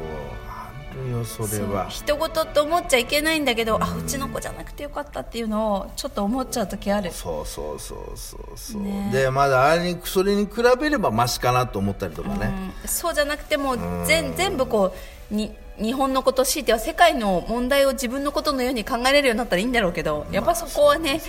[1.10, 1.88] よそれは。
[1.90, 7.12] 人事って思っちゃいけないんだけど、あうちの子じゃなくてよかったっていうのをちょっと思っちゃう時ある。
[7.12, 9.10] そうそうそうそうそう、ね。
[9.12, 12.52] でまだあれにそれに比べればマシかなと思ったりとかね、
[12.84, 12.88] うん。
[12.88, 14.94] そうじゃなくてもう全全部こ
[15.32, 21.22] うに日本のこと強いては世界の問題を自分のことのように考えれるようになったらいいんだろうけどやっぱそこはね,、ね。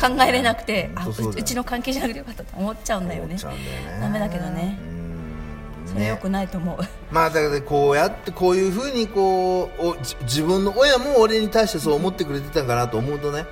[0.00, 3.36] 考えれなくてあうちの関係じゃなくてよかったと思っちゃうんだよね。
[3.36, 3.98] だよね。
[4.00, 4.78] ダメだけどね。
[4.88, 4.93] うん
[5.94, 6.78] それよくないと思う、
[7.10, 13.46] まあだからこうやってこういうふうにこうおじ自分の親も俺に対してそう思ってくれてたんかなと思うとね。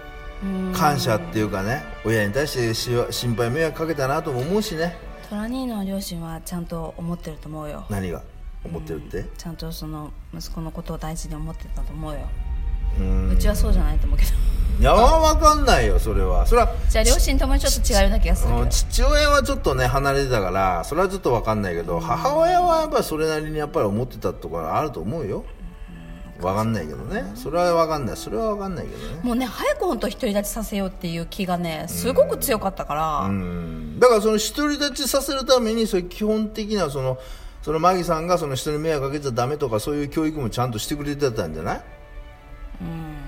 [0.75, 1.85] 感謝っていうかね。
[2.05, 4.97] 親に対してしわ心配迷惑かけたなとも思うしね。
[5.31, 7.87] トラニーの両親はちゃんと思ってると思うよ。
[7.89, 8.23] 何が？
[8.65, 9.25] 思ってるって？
[9.39, 12.29] ちゃんとその息子のことを大事に思ってたと思うよ
[13.33, 14.33] うちはそうじゃないと思うけど。
[14.81, 16.45] いやわかんないよそれは。
[16.47, 25.45] それはじゃあ両親ともちょっと違うような気がする父親はちょっとね離れてたからそれはちょっとわかんないけど母親はやっぱりそれなりにやっぱり思ってたところあると思うよ。
[26.41, 27.31] わかんないけどね。
[27.37, 28.17] それはわかんない。
[28.17, 29.21] それはわかんないけどね。
[29.23, 34.01] もうね早く本当独り立ちさせようっていう気がねすごく強かったから、うん。
[34.01, 37.19] だからその独り立ちさせるためにそういう基本的なその
[37.63, 41.81] そのマギさんがその人に迷惑かけちゃダメとかそういう教育もちゃんとしてくれてたんじゃない？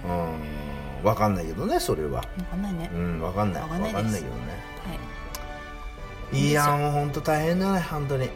[0.06, 1.06] うん。
[1.06, 2.22] わかんないけどねそれは。
[2.36, 3.62] 分かんないね、うんわかんない。
[3.62, 4.20] わわかんないけどね。
[6.32, 6.38] はい。
[6.38, 8.26] いやもう本当大変だね本当に。
[8.26, 8.32] ど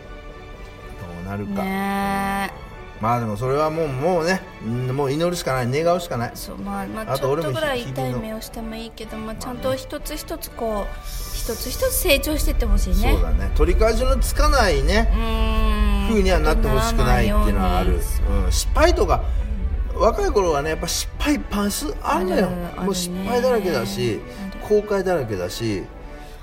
[1.22, 2.52] うなるか、ね
[3.00, 6.30] まあでもそれはもうもうねうんもう祈るしかない願うしかない。
[6.32, 13.12] えそうまあまあちょっとぐらい痛い目をしてもいいけど、まあ、ちゃんと一つ一つこう一つ一つ成長していってほしいね。
[13.12, 13.52] そうだね。
[13.54, 15.88] 取り返しのつかないねうーん。
[16.08, 19.22] 風にはなってほしくないっていうのはある、うん、失敗とか
[19.98, 24.20] 若い頃はねやっぱ失敗いっぱいすあるのよもう失敗だらけだし
[24.68, 25.82] 後悔だらけだし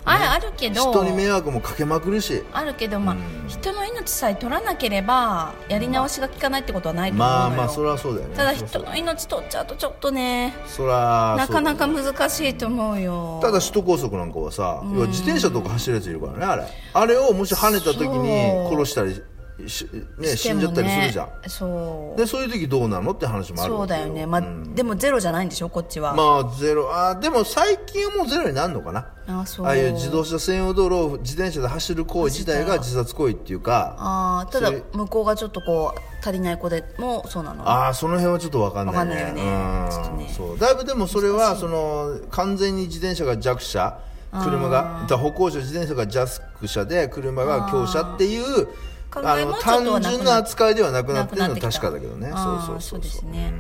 [0.07, 2.43] あるあるけど人に迷惑もかけまくるし。
[2.53, 3.47] あるけど、まあうん。
[3.47, 8.35] 人の命さえ取らなければやり直しが効かないってことはないと思うまあまあそれはそうだよね。
[8.35, 13.39] ただ人の命取っちゃうとちょっとねそりゃなかなか難しいと思うよ。
[13.41, 16.67] ただ首都高速なんかはさ、要は自転車とか走るやついるからねあれ。
[16.93, 19.19] あれをもし跳ねた時に殺したり
[19.67, 19.87] し、
[20.17, 22.19] ね、死んじゃったりするじゃん、そう。
[22.19, 23.11] でそういう時どうなの？
[23.11, 24.75] って話もあるそうだよね、まあうん。
[24.75, 25.69] でもゼロじゃないんでしょ？
[25.69, 26.93] こっちは、まあゼロ。
[26.93, 29.07] あでも最近はもうゼロになるのかな？
[29.27, 29.65] あそう。
[29.65, 33.95] ああいう自動車専用道路を自転車で走る行為自体が自殺行為っていうか。
[33.97, 37.67] あーただ向こうがちょっとこう足りない子でもそうなの。
[37.67, 38.99] ああその辺はちょっと分かんないね。
[38.99, 39.33] わかんないよ
[40.15, 40.25] ね。
[40.25, 40.33] ね。
[40.35, 40.59] そう。
[40.59, 43.99] だいぶでもそれはその完全に自転車が弱者
[44.31, 48.67] 車が歩行者自転車が弱者で車が強者っていう
[49.15, 52.31] あの単純な扱いではなくなってるのは確かだけどね。
[52.31, 53.53] そうそうそうですね。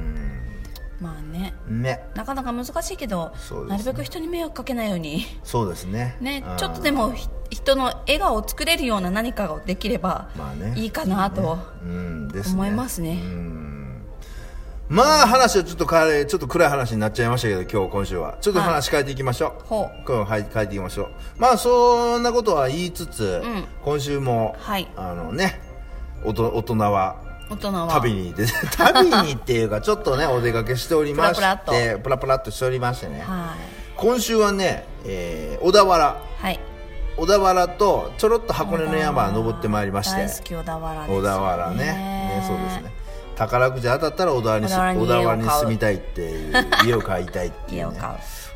[0.99, 1.53] まあね。
[1.67, 2.03] うんね。
[2.15, 3.33] なかなか難しいけど、
[3.65, 3.69] ね。
[3.69, 5.25] なるべく人に迷惑かけないように。
[5.43, 6.17] そうですね。
[6.21, 6.57] ねうん。
[6.57, 10.73] ちょっとでもひ人の笑顔を作れるような何かができればまあね。
[10.77, 12.27] いいかなと、うん。
[12.29, 12.53] ですね。
[12.53, 13.11] 思いますね。
[13.11, 13.74] うん
[14.87, 18.37] まあ話はちょっと変えちょっと暗い話になっちゃいましたけど今日今週は。
[18.39, 21.07] ちょっと話変えていきましょう、ほ今日はい変えていきましょう。
[21.37, 23.65] まあそんなことは言いつつ、ん。
[23.83, 24.87] 今週も、はい。
[24.95, 25.59] あのね
[26.23, 27.15] おと大人は
[27.49, 27.87] 大人は。
[27.87, 32.51] 旅に出て 旅にっていうかちょっとねお出かけしておりましてプラプラっと。
[32.51, 33.23] しておりましてね。
[33.25, 33.55] は
[33.95, 36.15] 今週はね、えー小田原。
[36.41, 36.59] いはい。
[37.17, 40.21] 小田原とちょろっと箱根の山登ってまいりまして。
[40.27, 41.75] 大好き小田原ですよ小田原ね。
[41.77, 43.04] ねそうですね
[43.35, 46.53] 宝くじ当たったら小田原にす小田原に住みたいっていう
[46.85, 47.99] 家を買いたいっていう、ね、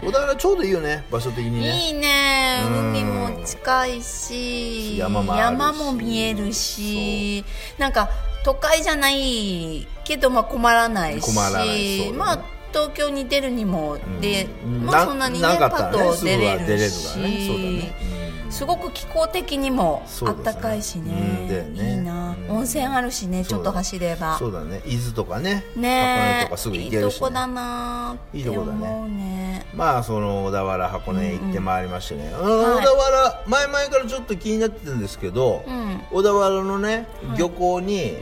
[0.02, 1.88] 小田原ちょうどいいよね場所的にね。
[1.88, 2.62] いいね。
[2.66, 2.90] うん。
[2.90, 7.44] 海も近いし山も山も見えるし
[7.78, 8.10] なんか
[8.44, 11.26] 都会じゃないけどまあ困らないし。
[11.26, 12.12] 困らないね。
[12.14, 12.40] まあ
[12.72, 14.86] 東京に出るにもで、うん。
[14.86, 17.48] まあそんなにねパッと出れは出れるるからね。
[17.48, 18.19] そうだしね、
[18.50, 21.40] すごく気候的にもあったかいしね。
[21.42, 21.92] うんだよね。
[21.92, 22.58] いいな、うん。
[22.58, 24.38] 温泉あるしねちょっと走れば。
[24.38, 24.82] そうだね。
[24.86, 25.64] 伊豆とかね。
[25.76, 28.12] 箱根ねとかすぐいい行けるし、ね、とこだな。
[28.12, 28.72] ーっていいとこだね。
[28.72, 29.66] 思うね。
[29.76, 32.86] まあその小田原箱根行ってまいりましてね、あのはい。
[32.86, 36.02] 小田原前々からちょっと気になってたんですけど、うん。
[36.12, 37.08] 小田原のね
[37.38, 38.16] 漁港に、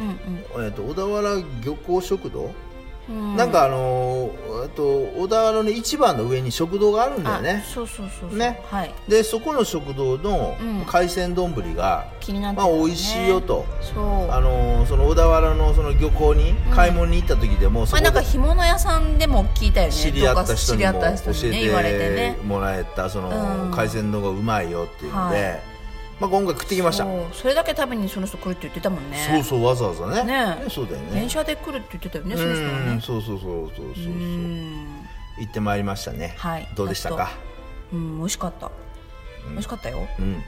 [0.56, 0.66] うん。
[0.66, 2.52] えっと小田原漁港食堂、
[3.10, 3.36] うん。
[3.36, 4.84] なんかあのーえっと
[5.22, 7.64] 小田原の一番の上に食堂があるんだよね。
[7.66, 8.38] あそうそうそうそう。
[8.38, 8.62] ね。
[8.70, 8.94] はい。
[9.08, 10.86] でそこの食堂のうん。
[10.86, 13.66] 海鮮丼が、気になってまあ美味しいよと。
[13.82, 14.32] そう。
[14.32, 19.94] あのーその小田原のその漁港に買い物に行った時でも、そこでまあなんか干物屋さんでも聞いたよね。
[19.94, 23.30] 知り合った人にも教ねえてもらえたその
[23.66, 23.72] うん。
[23.72, 25.62] 海鮮丼がうまいよっていうので、はい
[26.20, 27.06] まあ、今回食ってきました。
[27.34, 29.18] それだけ食べにその人来るって言ってたもんね。
[29.32, 30.24] そうそうわざわざね。
[30.24, 30.66] ね。
[30.70, 31.12] そうだよね。
[31.20, 33.02] 電車で来るって言ってたよねうその人はんね。
[33.02, 33.94] そうそうそうそうそう。
[33.96, 35.06] そううん。
[35.40, 36.68] 行ってまいりましたね、はい。
[36.76, 37.30] どうでしたか？
[37.94, 38.72] うん美味しかった。
[39.50, 40.08] 美味しかったよ。
[40.18, 40.44] うん。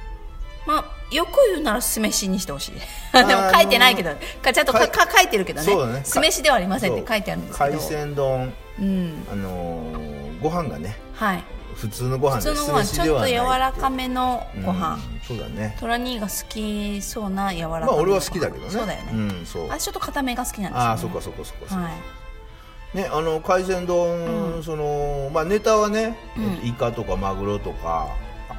[0.66, 2.72] まあよく言うなら酢飯にしてほしい。
[3.14, 4.10] でも書いてないけど。
[4.42, 5.66] かちゃんとかか書いてるけどね。
[5.66, 6.02] そうだね。
[6.04, 7.72] 酢飯ではありませんって書いてあるんですけど。
[7.72, 8.54] 海鮮丼。
[8.80, 9.28] うん。
[9.32, 10.98] あのーご飯がね。
[11.14, 11.44] はい
[11.80, 12.86] 普通のご飯で普通のご飯。
[12.86, 15.78] ちょっと柔らかめのご飯、うんそうだね。
[15.80, 18.70] トラニーが好きそうな柔らかめのまあ俺は好きだけどね。
[18.70, 19.72] そうだよね、うんそう。
[19.72, 21.84] あちょっと固めが好きなんですよ、ね、ああそっかそっかそっかそっか。
[21.84, 22.98] はい。
[22.98, 28.08] ねあの海鮮丼、そのまあネタはね、えっとイカとかマグロとか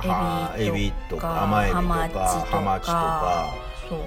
[0.02, 2.46] はエビとか甘エビとか。
[2.48, 3.54] ハマチとか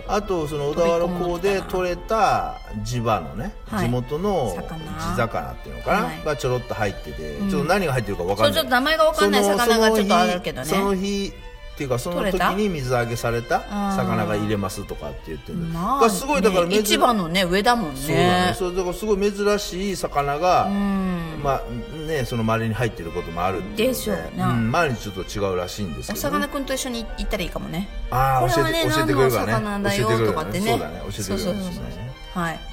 [0.08, 3.88] あとその小田原港で取れた地場のね、はい。
[3.88, 4.80] 地元の魚。
[4.80, 6.24] 地魚っていうのかな、はい。
[6.24, 7.50] がちょろっと入ってて、うん。
[7.50, 8.54] ちょっと何が入ってるか分かんない。
[8.54, 10.68] そうちょっと名前が分かんない魚がちょっとあるけどね。
[10.68, 11.34] その日その日
[11.74, 13.62] っていうかその時に水揚げされた
[13.96, 18.00] 魚が入れますとかって言ってるまあ、がすごいだからね珍市場のね上だもんね。
[18.00, 18.54] そうだね。
[18.56, 21.42] それだからすごい珍しい魚が、うん。
[21.44, 23.88] まあねその周りに入ってることもあるで。
[23.88, 27.90] でしょうねうん、毎日ちょっと違うらしいんですおけど、ね、魚くんと一緒に行ったらいいかもね。
[28.12, 29.90] ああ教えて教えてくれるからね。
[29.90, 30.72] 教えてくれるとかってね。
[30.72, 31.02] そうだね。
[31.02, 32.73] 教えてくれるかもしれないねはい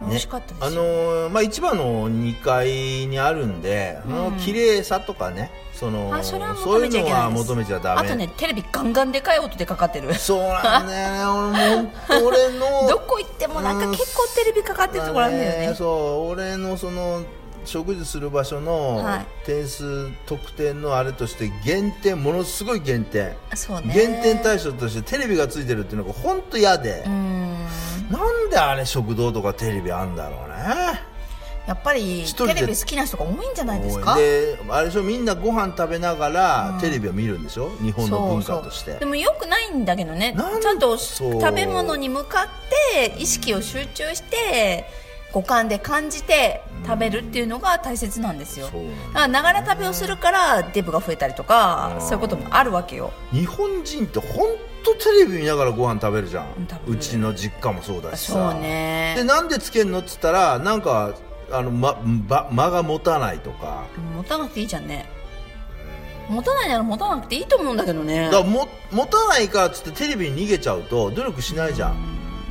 [0.00, 6.50] 美味しかったですあよ、のーまあ、市場の2階にあるんで、あの綺麗さとかねそのあそういうの
[7.10, 8.00] は求めちゃダメ。
[8.02, 10.14] あとねテレビガンガンでかい音でかかってる。
[10.14, 11.92] そうなんだよね。
[12.08, 15.74] 俺のどこ行ってもなんか結構テレビかかってるところあるんだよね。
[15.74, 15.84] そ
[16.28, 17.22] う俺のその
[17.64, 19.26] 食事する場所のはい。
[19.46, 23.34] 点数得点のあれとして減点ものすごい減点。
[23.92, 27.02] 減点対象としてテレビがついてるっていうのが本当嫌で。
[27.06, 27.56] う、ん
[28.10, 31.00] なんであれ食堂とかテレビあんだろうね？
[31.66, 34.14] やっぱりテレビ好きな人が多いんじゃないですか？
[34.14, 35.02] であれでしょ？
[35.02, 37.70] みんなご飯食べながらテレビを見るんでしょ？
[37.82, 38.94] 日本の文化として。
[38.98, 40.36] でもよくないんだけどね。
[40.62, 42.46] ちゃんと食べ物に向かっ
[42.94, 44.84] て意識を集中して
[45.32, 48.68] 五感で感じて食べるっていうのが大切なんですよ。
[48.68, 53.12] そうなんだだからながら食べをするからデブが増えたりとかそういうこともあるわけよ。
[53.32, 54.46] 日本人って本
[54.86, 56.46] 当テレビ見ながらご飯食べるじゃん。
[56.86, 58.52] うちの実家もそうだしさ。
[58.52, 59.14] そうね。
[59.16, 61.14] でなんでつけんのっつったらなんか
[61.50, 63.84] あの、ま、ば間が持たないとか。
[64.14, 65.08] 持たなくていいじゃんね。
[66.28, 68.26] 持たないなら持たなくていいと思うんだけどね。
[68.26, 71.96] だからも持たないからっつってテレビに逃げちゃうと努力しないじゃん。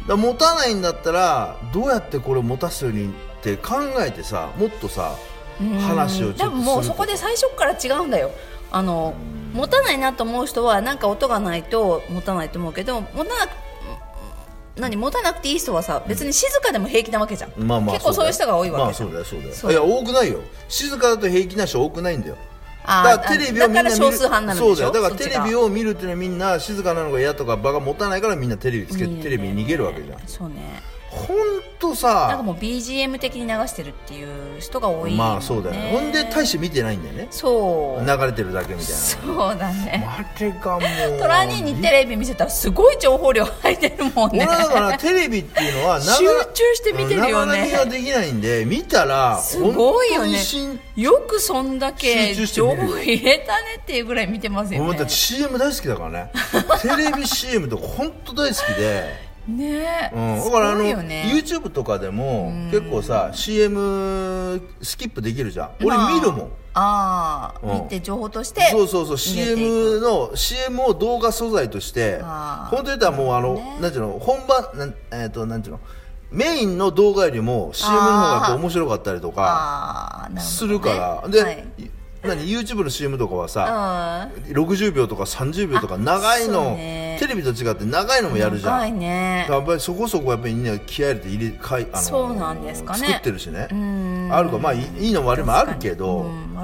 [0.08, 3.10] だ持たないんだったらどうやってこれを持たすようにっ
[3.41, 5.15] て考えてさもっとさ
[5.60, 5.80] うん。
[5.80, 8.32] 話をちょっとするでももうそこで最初から違うんだよ
[8.75, 9.13] あの
[9.53, 13.51] 持たないなと思う人はなんか音がないと持たないと思うけど持たなく
[14.77, 19.19] 何持たなくていい人はさ別に静かでも平気なわけじゃん、まあまあ結構そういう人が多いまあわけじゃん、そうだ。
[19.19, 19.85] よそうだよ。
[19.88, 20.41] いや多くないよ。
[20.67, 22.35] 静かだと平気な人多くないんだよ。
[22.83, 24.75] あーだからテレビをみんな見るだから少数派になるんでしょ？
[24.75, 25.03] そうだよ。
[25.03, 30.19] だからテレビを見るっていうのはみんな静かなのが嫌とか場が持たないからみんなテレビつけてテレビに逃げるわけじゃん。
[30.27, 30.83] そうね
[31.15, 31.38] 本
[31.80, 34.23] 当なんかさもう BGM 的に流してるってい
[34.58, 35.17] う人が多いね。
[35.17, 35.91] まあそうだよね。
[35.91, 37.28] ほんで大して見てないんだよね。
[37.32, 38.06] そう。
[38.06, 38.95] 流れてるだけみたいな。
[38.95, 44.45] そうだねあれがもうトラニーにテレビ見せたらすごい情報量入ってるもんね。
[44.45, 47.71] 俺はだからテレビっていうのは集中して見てるよね。
[47.71, 50.39] なができないんで見たらすごいよね。
[50.95, 54.88] よくそんだけ情報入れたねっていうぐらい見てますよね。
[54.89, 56.32] 俺だって CM 大好きだからね。
[56.82, 60.12] テレビ CM とか本当大好きでね。
[60.13, 61.31] うん、すだからあのね。
[61.34, 65.69] YouTube とかでも結構さ CM スキップできるじゃん。
[65.79, 66.51] 俺まあ見るもん。
[66.73, 67.84] ああ、うん。
[67.84, 69.17] 見て情報としてそうそうそう。
[69.17, 73.77] CM の CM を動画素材として本当に言ったらもうあの、ね。
[73.81, 75.79] なんていうの本番なんえっ、となんていうの
[76.31, 81.65] メインの動画よりも CM の方がやっぱ面白かったりとかするから、で、はい
[82.27, 84.53] 何？YouTube の CM とかはさうん。
[84.53, 87.17] 60秒とか30秒とか長いの、ね。
[87.19, 89.47] テレビと違って長いのもやるじゃん、長いね。
[89.49, 92.99] やっぱりそこそこやっぱりみんな気合い入れて入れかいあのそうなんですかね。
[92.99, 93.67] 作ってるしね。
[93.71, 94.29] ん。
[94.31, 94.57] あるか。
[94.57, 96.55] まあいいのも悪いのもあるけど、うん。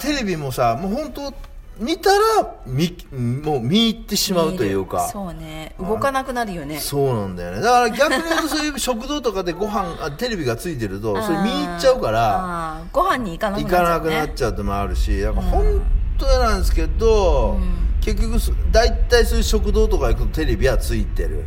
[0.00, 1.32] テレビもさもう本当
[1.78, 5.08] 見たら見もう見入ってしまうというか。
[5.08, 5.74] そうね。
[5.78, 6.78] 動かなくなるよね。
[6.78, 7.60] そうなんだよね。
[7.60, 15.82] だから逆に言うとそういう食堂とかでご飯あテレビがついてるとそれ見入っちゃうからご飯に行かなく行なっちゃう、ね、かなくなっちゃうってのもあるしだから本
[16.18, 17.58] 当嫌なんですけど、
[18.00, 21.44] 結局そ大体そういう食堂とか行くとテレビはついてる、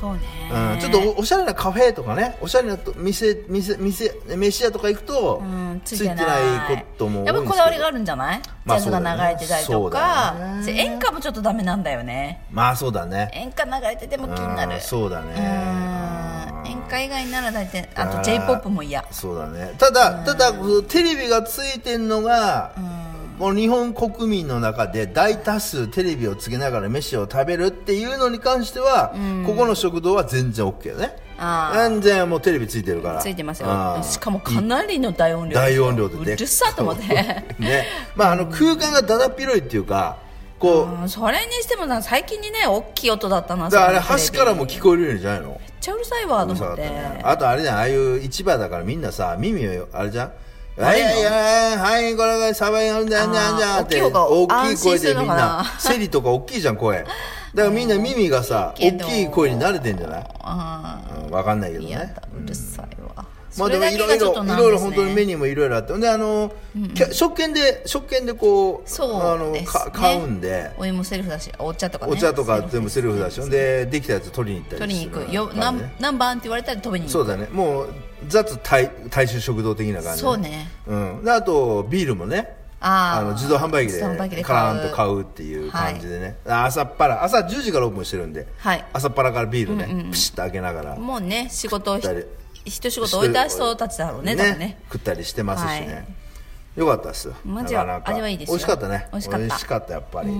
[0.00, 0.20] そうね、
[0.74, 10.34] うん、ちょっとおおしゃれなカフェとかねおしゃれなと店店店飯屋とか行くと、うん、ついてないこともやっぱこだわりがあるんじゃない、まあジャズが流れてたりとか。
[10.64, 10.72] ね。
[10.72, 12.42] 演歌もちょっとダメなんだよね。
[12.50, 13.30] まあそうだね。
[13.32, 14.74] 演歌流れてても気になる。
[14.74, 15.32] うんそうだね。
[16.64, 16.70] うん。
[16.70, 19.04] 演歌以外なら大体あと j p o p も嫌。
[19.10, 19.74] そうだね。
[19.78, 20.52] ただただ
[20.88, 22.72] テレビがついてんのが、
[23.38, 29.14] もう日本国民の中で大多数テレビをつけながら飯を食べるっていうのに関しては、
[29.46, 31.16] ここの食堂は全然 OK よね。
[31.74, 33.20] 全然もうテレビついてるから。
[33.20, 33.68] ついてますよ。
[34.02, 36.32] しかもかなりの大音量大音量で。
[36.32, 37.02] うるさと思って。
[37.58, 37.84] ね。
[38.14, 40.16] まああの空間がだだっ広いっていうか
[40.58, 44.32] こううんそれにしてもな最近にね大きい音だったなだあれそのテレビ。
[44.32, 45.48] 橋からも聞こえるようにじゃないの？
[45.48, 46.80] めっちゃうるさいわと思って。
[46.82, 50.32] ねあとあれじゃんああいう市場だからみんなさ耳をあれじゃん？
[50.78, 53.96] はいはいこれがサバインじゃんじゃんじゃんって。
[53.96, 55.34] 大きい方が大きい声でみんな。
[55.34, 55.64] な？
[55.78, 56.98] セリとか大きいじゃん声。
[56.98, 57.14] だか
[57.54, 60.26] らみんな耳がさ大きい声に慣れてんじゃない？
[60.40, 62.14] あうんわかんないけどね。
[62.44, 63.24] うるさいわ、
[63.58, 65.96] まあでもいろいろいろいろ本当にメニューもいろいろあって。
[65.98, 66.52] であの、
[66.94, 70.70] きゃ食券で食券でこうそうあのねか買うんで。
[70.78, 72.12] お湯もセルフだしお茶とかね。
[72.12, 73.40] お茶とか全部セルフだし。
[73.48, 75.34] でできたやつ取りに行った取りにりする行く。
[75.34, 77.12] よ何何番って言われたら飛びに行く。
[77.12, 77.48] そうだね。
[77.52, 77.88] もう
[78.28, 80.22] 雑大大衆食堂的な感じ。
[80.22, 80.70] そうね。
[80.86, 82.56] うん、であとビールもね。
[82.80, 83.24] あー。
[83.24, 84.78] の自動販売機でカ買う。
[84.78, 87.24] ランと買うっていう感じでね、朝っぱら。
[87.24, 88.84] 朝10時からオープンしてるんで、はい。
[88.92, 90.96] 朝っぱらからビールね、ピシッと開けながら。
[90.96, 92.26] もうね仕事をひ二人
[92.66, 94.78] 一仕事終えた人たちだろうね多分ね。
[94.92, 96.06] 食ったりしてますしね、はい。
[96.80, 97.32] よかったです。
[97.44, 98.54] マジは味はいいですよ。
[98.54, 99.08] 美味しかったね。
[99.12, 99.30] 美味し
[99.64, 99.92] かった。
[99.94, 100.32] やっぱり。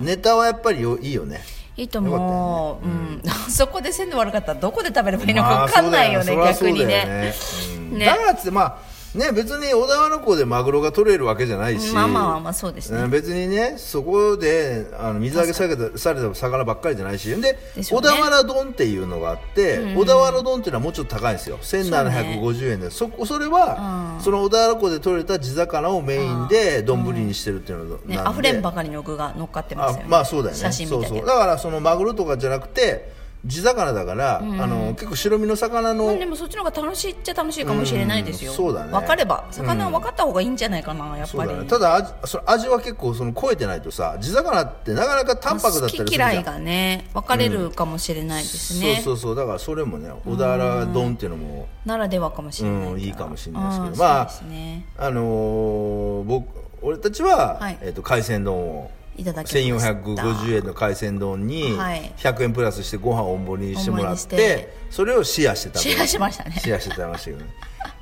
[0.00, 1.40] ネタはやっぱりよいいよね。
[1.76, 6.86] いいと思う、うん、 そこで鮮度悪かったらどこで食べればいいのかまあ分かんないよね,、そうだ逆にね。
[6.86, 7.34] ね。
[7.76, 7.98] うん。
[7.98, 8.06] ね。
[8.06, 8.78] だからってまあ
[9.16, 13.02] ね別に小田原港でマグロが取れるわけじゃないし、まあまあまあそうですね。
[13.02, 17.28] うん別にねそこであの水揚げされたされた魚ばっかりじゃないし。
[17.28, 17.58] でね。
[18.06, 21.58] 田原丼っていうのがあって、小田原丼っていうのはもうちょっと高いんですよ。
[21.58, 22.90] 1750円で。
[22.90, 30.04] そ,、こそれは、その小田原港で取れた地魚をメインで丼にしてるっていうのなんで、ね溢れんばかりの具が乗っかってますよね。
[30.06, 30.60] あまあそうだよね。
[30.60, 31.26] 写真そうそう。
[31.26, 33.15] だからそのマグロとかじゃなくて
[33.46, 38.92] 地魚だから、あの結構白身の魚の、まあでもそっちの方が楽しいっちゃ楽しいかもしれないですよ、うんそうだね。
[38.92, 46.30] 分かれば魚は分かった方がいいんじゃないかなやっぱり、ね、ただ味その味は結構その超えてないとさ地魚ってなかなか淡白だったりす好るじゃん。
[46.30, 49.36] き嫌いがね分かれるかもしれないですね、そうそうそう。
[49.36, 53.96] だからそれもね小田原丼っていうのもならではかもしれない、うんいいかもしれないですけど。
[53.96, 54.86] まあね。
[54.98, 56.48] あのー僕
[56.82, 57.78] 俺たちは、はい。
[57.80, 59.92] えっと海鮮丼をいただきました。
[59.92, 62.12] 1450円の海鮮丼にはい。
[62.16, 64.76] 100円プラスしてご飯を大盛りにしてもらっ大盛りにして。
[64.90, 66.56] それをシェアして食べるシェアしましたね。
[66.58, 67.46] シェアして食べましたけどね。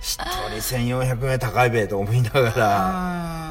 [0.01, 2.41] 一人1400円高いべと思いなが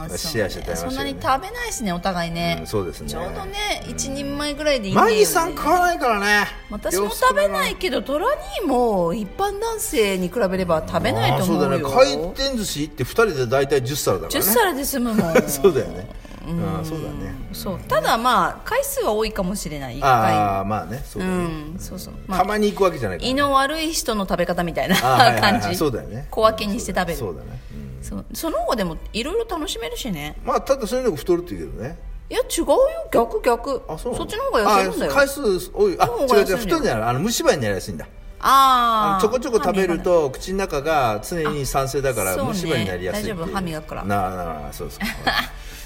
[0.09, 3.09] らシェアして食べましたそんなに食べないしねお互いね、うんそうですね。
[3.09, 6.45] ちょうどね一人前ぐらいでいいマギさん買わないからね。
[6.69, 8.27] 私も食べないけどトラ
[8.61, 11.83] ニーも一般男性に比べれば食べないと思うそうだね。
[11.83, 15.41] 回転寿司行って2人で大体10皿だから10ね皿で済むもん。
[15.49, 16.07] そうだよね
[16.45, 16.85] うん。
[16.85, 17.33] そうだね。
[17.53, 17.79] そう。
[17.87, 20.09] ただまあ回数は多いかもしれない1回。
[20.09, 21.03] ああまあね。
[21.07, 21.75] そうだうねん。
[21.79, 24.95] そうそう、まあ、たまに行くわけじゃないから胃の悪い人の食べ方みたいな
[25.39, 25.75] 感じ。
[25.75, 26.27] そうだよね。
[26.31, 27.19] 小分けにして食べる。
[27.19, 27.61] そうだね。
[27.71, 28.25] うんそう。
[28.33, 30.35] その方でもいろいろ楽しめるしね。
[30.43, 31.97] まあただそれでも太るって言うけどね。
[32.29, 32.77] いや違うよ。
[33.11, 33.81] 逆逆。
[33.87, 34.25] あそうなの？
[34.25, 35.11] っちの方が痩せるんだよ。
[35.11, 35.41] あ回数
[35.73, 35.97] 多い。
[35.99, 38.07] あ違う違う太るんじゃないあの虫歯になりやすいんだ。
[38.45, 43.45] ああちょこちょこ食べると口の中が常に酸性だから虫歯になりやすい大丈夫。
[43.53, 44.03] 歯磨くから。
[44.03, 45.05] なあなあそうですか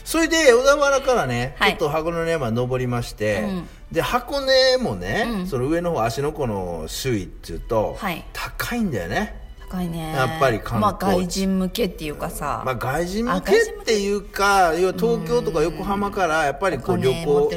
[0.08, 1.72] それで小田原からね、はい。
[1.72, 3.43] ちょっと箱根の山登りまして、
[3.91, 8.24] で箱根もね、その上の方芦ノ湖の周囲っていうと、はい。
[8.32, 10.13] 高いんだよね高いね。
[10.13, 17.51] やっぱり観光地まあ外人向けっていうかさ、まあ、外人向けっていうか要は東京とか横浜からやっぱりこうお旅行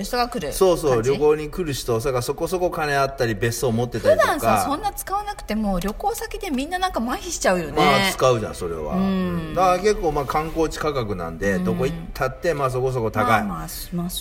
[0.52, 4.38] そうそう旅行に来る人それからそこそこ金あったり別荘持ってたり普とか。
[4.38, 8.96] 段さそんな使わなくても旅行先でみんななんか麻痺しちゃうよね、まあ使うじゃんそれは。
[9.54, 13.68] だから結構まあ観光地価格なんでどこ行ったってまあそこそこ高い、まあ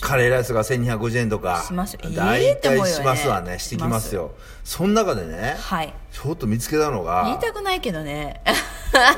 [0.01, 2.01] カレーライスが1250円とかしますよ。
[2.03, 3.59] えー大体しますわね。
[3.59, 4.31] してきますよ。
[4.63, 5.93] その中でねはい。
[6.11, 8.41] ちょっと見つけたの言いがたくないけどね。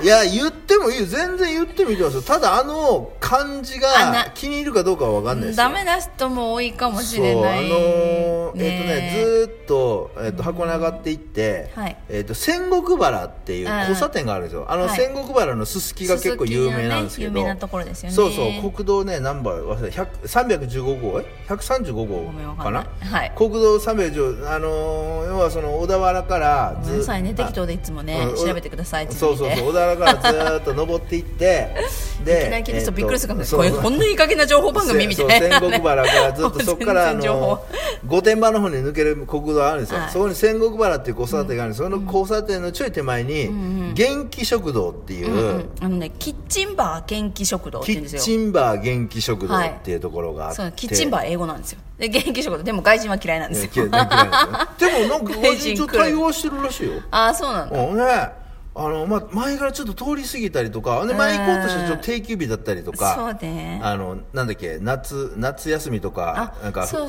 [0.03, 1.05] いや言ってもいいよ。
[1.05, 2.35] 全然言ってもいいと思いますよ。
[2.35, 5.63] ただあの漢字あなが気に入るかどうかは分かんないですよ。
[5.63, 7.69] ダメな人も多いかもしれない。
[7.69, 8.49] そうあのーえ。
[8.49, 11.95] っ、とねねずーっと,、えっと箱根上がっていって、はい。
[12.09, 14.65] えっと仙石原っていう交差点があるんですよ。
[14.67, 14.97] あの、はい。
[14.97, 18.15] 仙石原のすすきが結構有名なんですけど、すすきのね有名なところですよね。
[18.15, 20.03] そうそう国道ねナンバー忘れた。
[20.03, 20.07] 100
[20.67, 21.19] 315号？
[21.21, 23.31] え135号かかなはい。
[23.37, 27.31] 国道315あのー要はその小田原からごめんなさいね。
[27.31, 29.15] あ適当でいつもねうん調べてくださいって。
[29.15, 31.75] そうそうそう小田原からずーっと登っていって
[32.23, 37.63] でいきなり聞いびっくりするかもしえっとれないこんないい加減な情報番組みたいな、仙石原からずっと そこからあの
[38.05, 40.09] 御殿場の方に抜ける国道あるんですよ、はい。
[40.11, 48.21] そこに仙石原っていう交差点があるんです、その交差点のちょい手前に元気食堂っていう、うんあのねキッチンバー元気食堂ってキッ言うんですよ。
[48.21, 51.79] チンバー元気食堂っていうところがあって、そうキッチンバー英語なんですよ。
[51.97, 52.63] で元気食堂。
[52.63, 56.93] でも外人は嫌いなんですよ、 でもなんか外人と対応はしてるらしいよ。
[57.09, 57.79] ああそうなんだ。
[57.79, 58.40] うんね
[58.73, 63.81] あのまあ、前からちょっと通り過ぎたりとかで前行こうとしてちょっと定休日だったりとかそうね。
[63.83, 67.05] あのなんだっけ夏夏休みとかあなんか正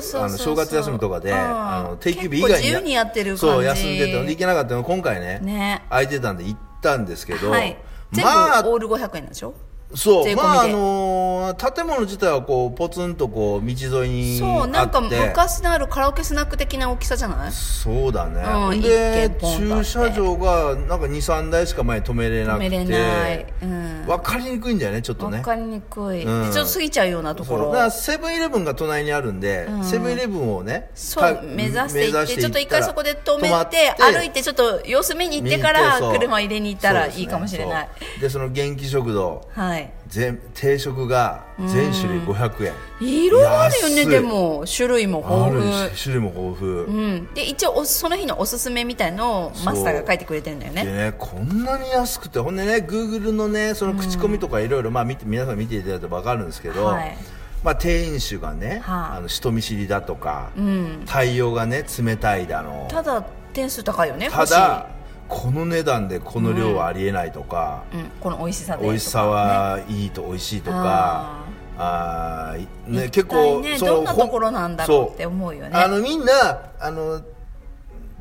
[0.55, 1.37] 月休みとかでうん。
[1.37, 5.85] あの定休日以外に自由にやってるそう休んでたので行けなかったの今回ねね。
[5.89, 7.77] 空いてたんで行ったんですけど、はい。
[8.11, 9.53] 全部まあオール500円なんでしょ？
[9.95, 17.51] そうまああのー建物自体はこうポツンとこう道沿いにそうなんか昔のあるカラオケスナック的な大きさじゃない？
[17.51, 22.67] そうだね、うんで駐車場がなんか23台しか前に止めれなくて。
[22.67, 25.37] 止めれない、うん、分かりにくいんだよねちょっとね。
[25.37, 26.47] 分かりにくい、うん。
[26.47, 27.65] でちょっと過ぎちゃうようなところ。
[27.67, 33.95] だからセブンイレブンが隣にあるんで、セブンイレブンをねそうか目指していってちょっと一回そこで止めまて。
[33.99, 37.89] 歩いてちょっと様子見に行ってから車入れに行ったらいいかもしれない、
[38.19, 39.47] でその元気食堂。
[39.51, 42.73] はい全定食が全種類500円。
[43.01, 44.63] いろいろあるよねでも。
[44.67, 45.97] 種類も豊富。
[45.97, 50.85] し種類も豊富、うん、で一応おその日のおすすめみたいのをマスターが書いてくれてるんだよね。
[50.85, 57.17] でねこんなに安くてほんでねグーグルのねその口コミとかいろいろまあ見て皆さん見ていただいて分かるんですけど、はい。
[57.63, 61.05] まあ、店員種がね、はああの人見知りだとか、ん。
[61.07, 62.87] 対応がね冷たいだの。
[62.91, 64.89] ただ点数高いよねただ
[65.27, 71.43] この値段でこの量はありえないとか、欲しいうん、この美味しさで美味しさはいいと美味しいとか
[71.77, 75.71] あーね結構ねそのどんなところなんだろうって思うよね。
[75.73, 77.21] あのみんなあの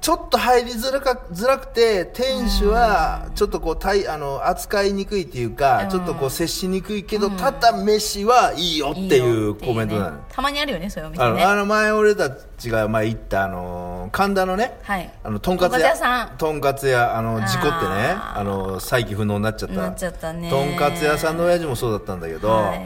[0.03, 5.91] ちょっと入りづらかづらくて店主はちょっとこうたいあの扱いにくいっていうか、うん。
[5.91, 15.09] ちょっとこう接しにくいけど、ただ飯はいいよっていうコメントなのねたまにあるよねそういうお店あのねあの前俺たちが前行ったあの神田のね、はい。
[15.23, 16.37] あのとんかつとんかつ屋さん。
[16.37, 19.75] とんかつ屋あの事故ってねあの再起不能になっちゃった。
[19.77, 20.51] なっちゃったね。
[20.51, 22.81] とんかつ屋さんの親父もそうだったんだけど、はい。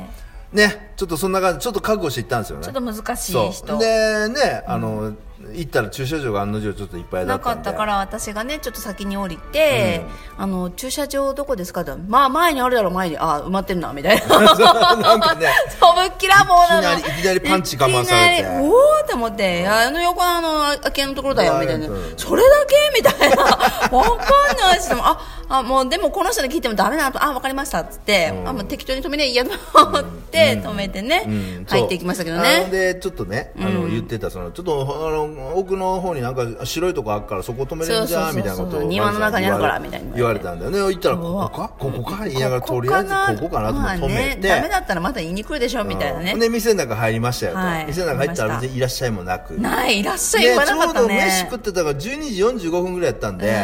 [0.53, 2.65] ねちょっとそんな感じちょっと覚悟して行ったんですよね。
[2.65, 3.53] ちょっと難しいそう。
[3.53, 5.15] 人でねあの、
[5.53, 10.05] 行ったら駐車場が案の定ちょっといっぱいだなかったから私がねちょっと先に降りて、
[10.39, 13.17] あの駐車場どこですかってまあ前にあるだろ前に。
[13.19, 14.41] あ埋まってるなみたいな。
[14.97, 15.49] なんかね
[15.81, 16.99] そうぶっきらぼうなの。
[16.99, 18.49] いきなりいきなりパンチ我慢されて。
[18.49, 18.71] おお
[19.03, 22.15] って思ってあの横のあの空き家のところだよみたいな、うん。
[22.17, 22.77] それだけ？
[22.95, 23.45] みたいな。
[23.45, 25.19] わかんないしあ
[25.49, 29.51] あもうでもこの人に聞いてもダメだなとあわかりましたっつって、あもう適当に止めていいやと
[29.85, 31.65] 思って止めてね、うん。
[31.69, 32.69] 入っていきましたけどね。
[32.71, 40.79] でちょっとねあの、言ってたそのちょっとあの奥の方になんか白いとこあるからそこ止めれんじゃんみたいなことを庭の中にあるから言われみたいに言われたんだよね。
[40.79, 41.69] 言ったらここか？
[41.79, 42.25] ここか？
[42.25, 43.73] 言いながらとりあえずここかな？
[43.73, 46.41] と思って止めね、て、ダメだったらまた言いに来るでしょみたいなね、うん。
[46.41, 47.87] で店の中入りましたよと、はい。
[47.87, 49.59] 店の中入ったら別にいらっしゃいもなく。
[49.59, 53.55] ないいらっしゃいで言わなかったちょうど飯ね食ってたから12時45分ぐらいやったんで、うん。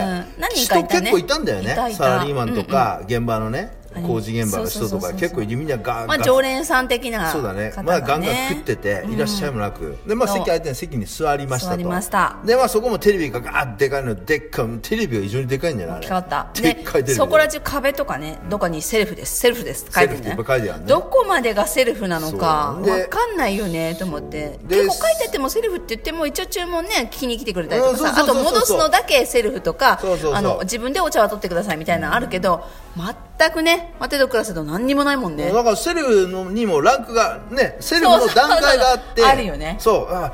[0.41, 1.07] 何人かいたね。
[1.09, 1.75] 人結構いたんだよね。
[1.95, 7.71] サラリーマンとか、現場のねうん工事現場の人とか結構いてみんなガーまあ常連さん的なそうだね。
[7.71, 9.99] 方まあガンガンね食ってて、いらっしゃいもなく。
[10.07, 11.77] でまあ席空いてる席に座りましたと。
[11.77, 12.37] 座りました。
[12.45, 16.49] でまあそこもテレビがガーッでかいのでっかいテレビが異常にでかいんだよねあれ変わった。
[16.55, 19.41] でっかいテレビそこら中壁とかねどこにセルフです。
[19.41, 20.37] セルフですって書いてるね。
[20.37, 20.87] 書いてあるね。
[20.87, 24.59] どこまでがセルフなのかわかんないよねと思って。
[24.65, 30.01] で結構書いててもセルフって言っても一応注文ね聞きに来てくれたりとかさあと戻すのだけセルフとか
[30.33, 32.65] あの自分でお茶は取ってくださいみたいなのあるけど
[32.97, 33.07] 全
[33.51, 35.53] くね待てど暮らせど何にもないもんね。
[35.53, 39.77] だからセルフのにもランクがねセルフの段階があってあるよね。
[39.79, 40.33] そうあ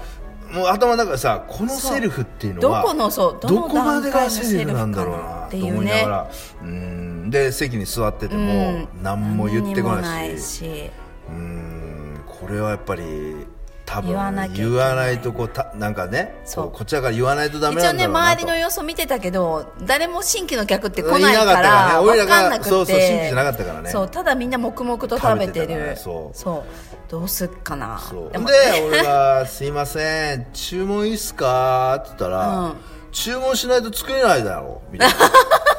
[0.52, 6.30] もう頭の中でさこのセルフっていうのはどこのそうどこまでがセルフなんだろうなと思いながら。
[6.62, 7.30] うん。
[7.30, 10.90] で席に座ってても何も言ってこないし。
[11.28, 12.20] うん。
[12.26, 13.46] これはやっぱり
[13.88, 16.70] 多分言わなきゃ言わないとこうたなんかねそう。
[16.70, 18.32] こちらから言わないとダメ一応ねなんだろうなと。
[18.32, 22.68] 周りの様子を見てたけど誰も新規の客って来いないから分かんなくて。
[22.68, 23.90] そうそう新規じゃなかったからね。
[23.90, 25.68] そうただみんな黙々と食べてる。
[25.68, 27.10] ねそう。
[27.10, 27.98] どうすっかな。
[27.98, 28.30] そう。
[28.30, 28.38] で
[28.86, 30.46] 俺が「すいません。
[30.52, 32.74] 注文いいっすか?」って言ったら、うん。
[33.10, 35.14] 注文しないと作れないだろ」みたいな「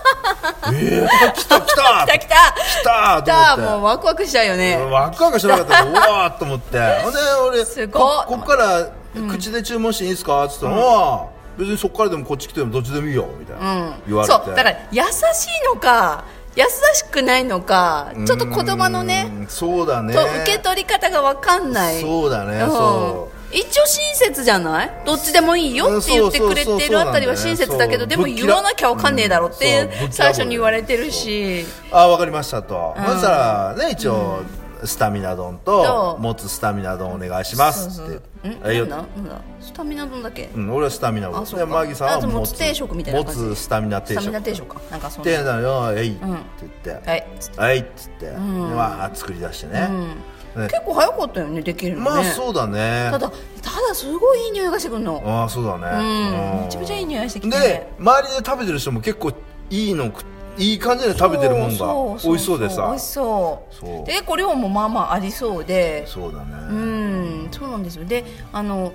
[0.73, 2.19] えー、来た来た来た。
[2.19, 4.77] 来た 来た!」来たもうワクワクしちゃうよね。
[4.89, 6.77] ワクワクしなかったのうわーっと思って。
[7.03, 8.25] ほんで俺すごっ。
[8.25, 8.88] ここっから
[9.30, 11.25] 口で注文していいですか?」っつったら「ああ
[11.57, 13.93] 別にそっからでもこっち来てもどっちでもいいよ」みたいな、うん。
[14.07, 14.34] 言われて。
[14.36, 15.09] そうだから優しい
[15.73, 16.23] のか
[16.55, 20.13] 優しくないのかちょっと言葉のねうんそうだね。
[20.13, 22.01] と受け取り方が分かんない。
[22.01, 22.67] そうだねん。
[22.67, 24.91] そう一応親切じゃない？
[25.06, 31.66] どっちでもいいよって言ってくれてるあたりは親切だけどでも言わなきゃ分かんねえだろって最初に言われてるし。
[31.91, 34.41] あ分かりましたと、そしたらね一応、
[34.86, 38.22] スタミナ丼とともつスタミナ丼お願いしますって。
[39.60, 40.50] スタミナ丼だっけ？
[40.56, 41.43] うん、俺はスタミナ丼。
[41.43, 43.39] でマギさんはあとももつ定食みたいな感じ。
[43.41, 44.82] もつスタミナ定スタ食ミナ定食か。
[44.89, 46.22] なんかそんってななのよ「えい」って
[46.86, 47.28] 言って「はい。
[47.58, 49.89] はい」っつって、でまあ作り出してね、
[50.56, 52.10] ね結構早かったよねできるのね。
[52.10, 53.10] まあそうだね。
[53.12, 53.36] ただた
[53.88, 55.22] だすごいいい匂いがしてくるの。
[55.26, 55.88] ああそうだね。
[55.97, 56.62] うん。
[56.66, 59.32] めちゃめちゃいい匂いしてきてで周りで食べてる人も結構
[59.70, 60.24] いいの食
[60.58, 62.88] いい感じで食べてるもんが美味しそうでさ。
[62.88, 63.86] 美味しそう。
[64.06, 66.06] で結構量もまあまあありそうで。
[66.08, 68.06] そうだね、うんそうなんですよ。
[68.06, 68.91] であの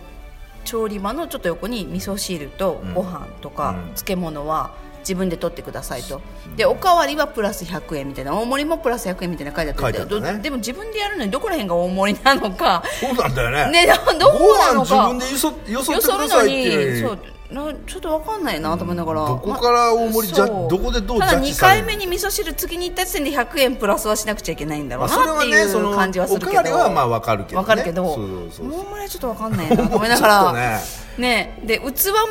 [0.65, 3.95] 調理場のちょっと横に味噌汁とご飯とかうん。
[3.95, 4.73] 漬物は
[5.05, 6.21] 自分で取ってくださいと。
[6.57, 10.33] でおかわりはプラス100円みたいな大盛りもプラス100円みたいな書いてあってね。
[10.33, 12.83] どでも自分でやるのにどこら辺が大盛りなのか。
[13.01, 13.87] そうなんだよね。
[13.87, 21.87] ねどこなのご飯自か分でよそよそってくよそるのださいってにそうなちょっと分かんないなと思いながら、どこから大盛りじゃどこでどうただ2ジャッジされる？
[21.87, 27.65] 回目に味噌汁次に行った時点で100円プラスはしなくちゃいけないんだろうなっていうの感じはするけど、おかわりはまあ分かるけどね。
[27.65, 28.05] 分かるけど。
[28.05, 30.53] 大盛りはちょっと分かんないなと思いながら。
[30.55, 30.81] ね。
[31.19, 31.83] ねで器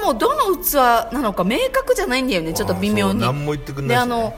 [0.03, 0.73] もどの器
[1.13, 2.53] なのか明確じゃないんだよね。
[2.53, 3.19] ちょっと微妙に。
[3.19, 4.07] 何も言ってくんないしね。
[4.07, 4.33] であの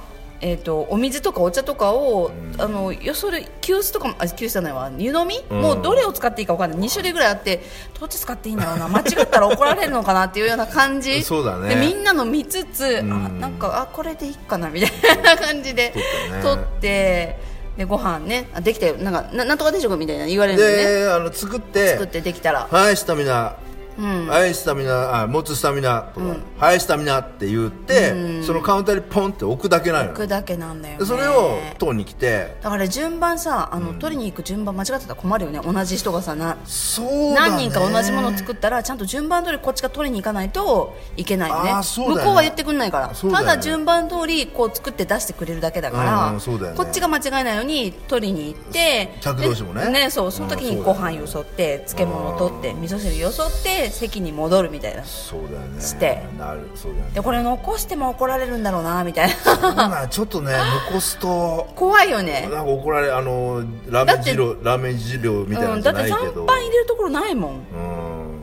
[0.45, 2.29] えー、とお水とかお茶とかを、
[2.59, 4.91] あのよそる急須とかもあ急須じゃないわ。
[4.95, 5.59] 湯飲み、うん。
[5.59, 6.79] もうどれを使っていいか分かんない。
[6.87, 7.63] 2種類ぐらいあって
[7.99, 8.85] どっち使っていいんだろうな。
[8.87, 11.23] 間違ったら怒られるのかなっていうような感じ。
[11.23, 11.69] そうだね。
[11.69, 13.11] でみんなの見つつ、ん。
[13.11, 15.95] あなんかあこれでいいかなみたいな感じで
[16.43, 17.39] 取って
[17.75, 18.47] でご飯ね。
[18.53, 18.97] あできたよ。
[18.97, 20.83] なんかななんとか定食みたいな言われるんだよね。
[21.05, 21.93] であの作って。
[21.93, 22.67] 作ってできたら。
[22.69, 23.55] はいスタミナ。
[23.69, 30.11] うんはいスタミナあ持つスタミナとか、はいスタミナって言って、そのカウンターにポンって置くだけなのよ。
[30.11, 32.55] 置くだけなんだよそれを取りに来て。
[32.61, 35.59] だから順番さあの、取りに行く順番間違ってたら困るよね。
[35.63, 41.71] 同じ人がさなそう何人か同じものを作ったらちゃんと順番通りこっちが取りに行かないといけないよね。
[41.95, 46.77] 向こうは言ってくんないから、ただ順番通りこう作って出してくれるだけだから、うんそうだよね。
[46.77, 49.91] こっちが間違えないように取りに行って客同士もね。
[49.91, 55.03] でそうその時にご飯よそって漬物を取って味噌汁よそって席に戻るみたいな。
[55.03, 55.81] そうだよね。
[55.81, 56.21] して。
[56.37, 57.11] なるそうだよね。
[57.15, 60.07] でこれ残しても怒られるんだろうなみたいな。
[60.07, 60.53] ちょっとね
[60.89, 62.47] 残すと怖いよね。
[62.51, 67.51] なんか怒られあのラーメン汁ラーメン汁みたいなうんだって残ゃないけど、飯入れるところないもん。
[67.51, 67.55] う
[67.91, 67.94] ん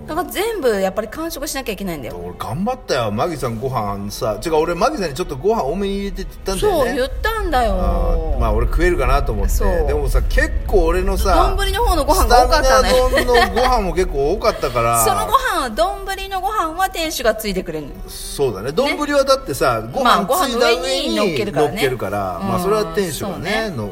[0.07, 2.16] だから全部やっぱり完食しなきゃいけないんだよ。
[2.16, 3.11] 俺頑張ったよ。
[3.11, 6.90] マギさんご飯さ違う俺マギさんにちょっとご飯多めに入れてって言ったんだよね。
[6.90, 9.86] そう言ったんだあよーまあ俺食えるかなと思って。
[9.86, 12.90] でもさ結構俺のさ丼の方のご飯が多かったね。
[12.90, 15.05] 丼のご飯も結構多かったから。
[15.05, 17.92] そのご飯は丼のご飯は店主がついてくれるの。
[18.09, 18.72] そうだね。
[18.72, 21.72] 丼はだってさ、ごまあ飯ついた上ご飯の上にに乗っけるからね。
[21.74, 22.36] 乗っけるから。
[22.38, 22.48] うん。
[22.48, 23.76] まあそれは店主がねね。
[23.76, 23.90] の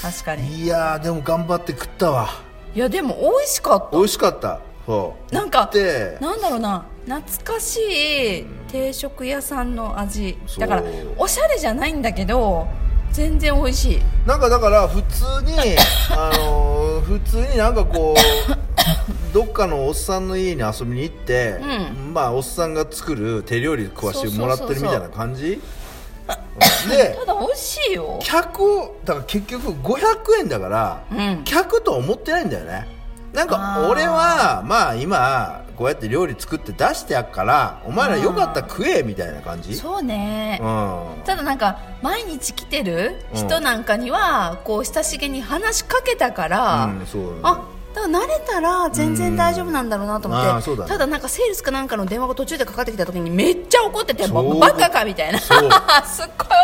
[0.00, 0.62] 確かに。
[0.62, 2.28] いやーでも頑張って食ったわ。
[2.74, 3.96] いやでも美味しかった。
[3.96, 5.34] 美味しかったそう。
[5.34, 7.78] なんかでなんだろうな懐かし
[8.40, 10.36] い定食屋さんの味。
[10.58, 10.82] だから
[11.16, 12.66] おしゃれじゃないんだけど
[13.12, 14.02] 全然美味しい。
[14.26, 15.76] なんかだから普通に
[16.10, 25.60] あのー普通になんかこうどっかのおっさんの家に遊びに行って、うまあおっさんが作る手料理食わしてもらってるみたいな感じ？
[26.26, 26.28] う
[26.86, 28.18] んでただ美味しいよ。
[28.22, 30.00] 客をだから結局500
[30.40, 31.44] 円だから、うん。
[31.44, 32.88] 客とは思ってないんだよね
[33.34, 39.74] なんか俺はまあ今こうやって料理作って出してやっからお前らよかったら食えみたいな感じ？
[39.74, 40.60] そうね。
[40.62, 41.22] うん。
[41.24, 47.38] ただなんか毎日来てる人なんかにはこう親しげに話しかけたから、うんそうだね。
[47.42, 47.60] あ
[47.94, 50.76] だから慣れたら全然大丈夫なんだろうなと思って、うん。
[50.76, 50.88] だね。
[50.88, 54.42] ただなんかセールスかなんかの電話が途中でかかってきた時にめっちゃ怒っててバ
[54.72, 55.38] カかみたいな。
[55.38, 55.68] すっごい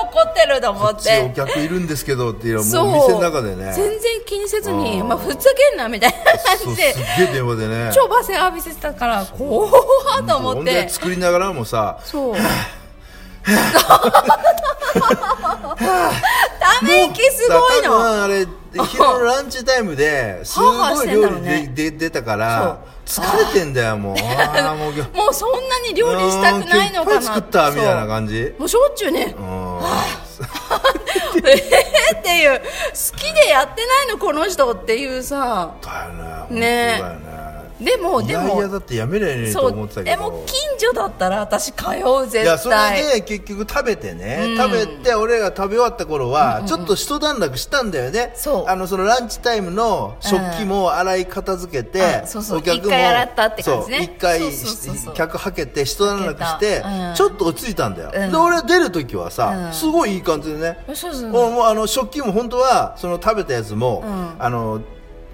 [0.03, 5.09] 怒ってると思っこっちおて客いるんですけどっていうのはもう店の中でね全然気にせずにうん。
[5.09, 6.95] まあ、ふざけんなみたいな感じで。
[6.95, 7.93] すっげえ電話でね。
[7.95, 9.72] 超罵声浴びせてたから怖っ
[10.26, 10.72] と思って。
[10.83, 12.35] で作りながらもさそう。
[13.47, 13.64] た
[16.83, 24.16] め息すごい多の分あれ昼のランチタイムですごい料理でで出たから疲れてんだよもう。
[24.16, 27.23] もうもうそんなに料理したくないのかな。
[27.23, 28.55] 作ったみたいな感じ。
[28.57, 29.35] もうしょっちゅうね。
[29.37, 29.81] うん。
[31.43, 32.61] えーっていう。
[32.61, 35.75] 好きでやってないのこの人っていうさ。
[35.83, 37.03] だよねね。
[37.03, 37.30] ね
[37.81, 40.22] でもでいやいもやだってやめりゃいいとそう思ってたけど。
[40.22, 42.43] でも近所だったら私通う絶対。
[42.43, 44.57] いやそれで結局食べてね、うん。
[44.57, 48.64] 食べて俺が食べ終わった頃はちょっと一段落したんだよね、そう。
[48.68, 52.59] あのそのランチタイムの食器も洗い片付けて、あそうそう。
[52.59, 53.97] お客も一回洗ったって感じね。
[53.97, 56.83] そう一回客はけて一段落して、
[57.14, 58.31] ちょっと落ち着いたんだよ、うん。
[58.31, 59.72] で俺出る時はさ、うん。
[59.72, 61.31] すごいいい感じでね、そうそう。
[61.31, 64.35] もうあの食器も本当はその食べたやつも、うん。
[64.39, 64.81] あの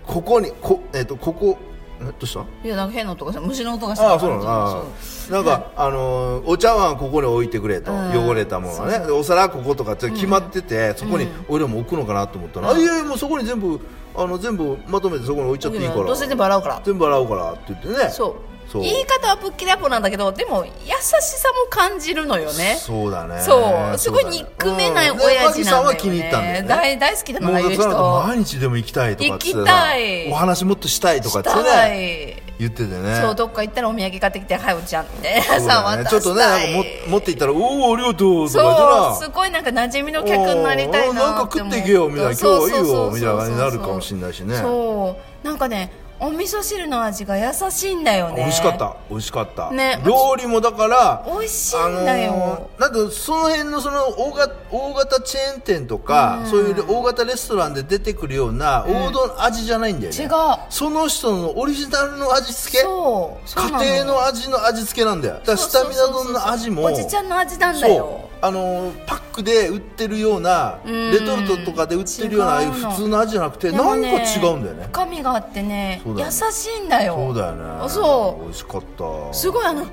[0.07, 1.59] ここにこ,、えっとここ
[2.01, 2.45] えどうした？
[2.65, 3.41] いやなんか変な音がした。
[3.41, 4.13] 虫の音がした。
[4.13, 4.43] ああそうなの。
[4.49, 5.33] ああ。
[5.33, 8.29] なんか、あのーお茶碗ここに置いてくれと、うん。
[8.29, 9.07] 汚れたものがね。
[9.07, 13.81] でお皿こことかって決まってて、そこに俺らも置くのかなと思ったら、あいやいやもうそこに全部
[14.15, 16.05] あの全部まとめてそこに置いちゃっていいから。
[16.05, 16.83] どうせ全部洗うから。
[16.85, 18.11] 全部洗うからって言ってね。
[18.11, 20.71] そう言い方はぶっきらぼうなんだけどでも優
[21.01, 22.77] しさも感じるのよね。
[22.81, 23.41] そうだね。
[23.41, 23.99] そう。
[23.99, 25.21] すごい憎めないうん。
[25.21, 25.53] 親父なんだよね。
[25.53, 26.69] でマギさんは気に入ったんだよね。
[26.69, 30.31] 大大好きだなああいう人から毎日でも行きたいとかっつって行きたい。
[30.31, 32.47] お話もっとしたいとかってねい。
[32.59, 33.21] 言っててね。
[33.21, 44.57] そうどっか行ったらお土産買ってきて「はいおちゃん」みた ちょっとねなんかも持っていったら「おおありがとう」とか言ってそうなすごいなんか馴染みの客になりたいななんか食っていけよみたいな今日はいいよみたいな感じになるかもしれないしね。
[44.57, 45.47] そう。
[45.47, 48.37] なんかねお味噌汁の味が優しいんだよね。
[48.37, 48.97] 美味しかった。
[49.11, 50.01] 美味しかった、ね。
[50.05, 60.31] 料理もだから美味しいんだよ、あのーなんかその辺のその大型大型チェーン店とか、そういう大型レストランで出てくるような王道の味じゃないんだよね、違う。
[60.71, 62.83] その人のオリジナルの味付け？
[62.83, 63.49] そう。
[63.49, 65.35] そうな家庭の味の味付けなんだよ。
[65.35, 74.89] だからスタミナ丼の味もおじちゃんの味なんだよあのーパックで売ってるようなレトルトとかで売ってるようなう普通の味じゃなくてでもなんねか違うんだよね。
[74.93, 76.03] 深みがあってねね。
[76.05, 77.15] 優しいんだよ。
[77.15, 77.89] そうだよね。
[77.89, 79.05] そ美味しかった。
[79.05, 79.87] うすごいあの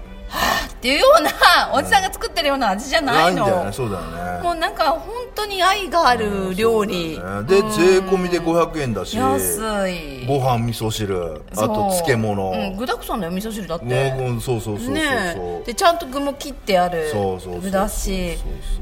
[0.73, 1.31] っていうような
[1.73, 3.43] おじさんが作ってるような味じゃないの。
[3.43, 4.01] んだよねそうだよ
[4.37, 4.43] ね。
[4.43, 7.43] もうなんか本当に愛がある料理、ね。
[7.47, 9.17] で税込みで500円だし。
[9.17, 10.25] 安い。
[10.25, 11.41] ご飯味噌汁。
[11.51, 12.51] あと漬物。
[12.51, 13.85] うん、具だくさんだよ味噌汁だって。
[13.85, 15.01] ねうんそうそうそうそうね。
[15.03, 17.11] えでちゃんと具も切ってある。
[17.61, 18.37] 具だし。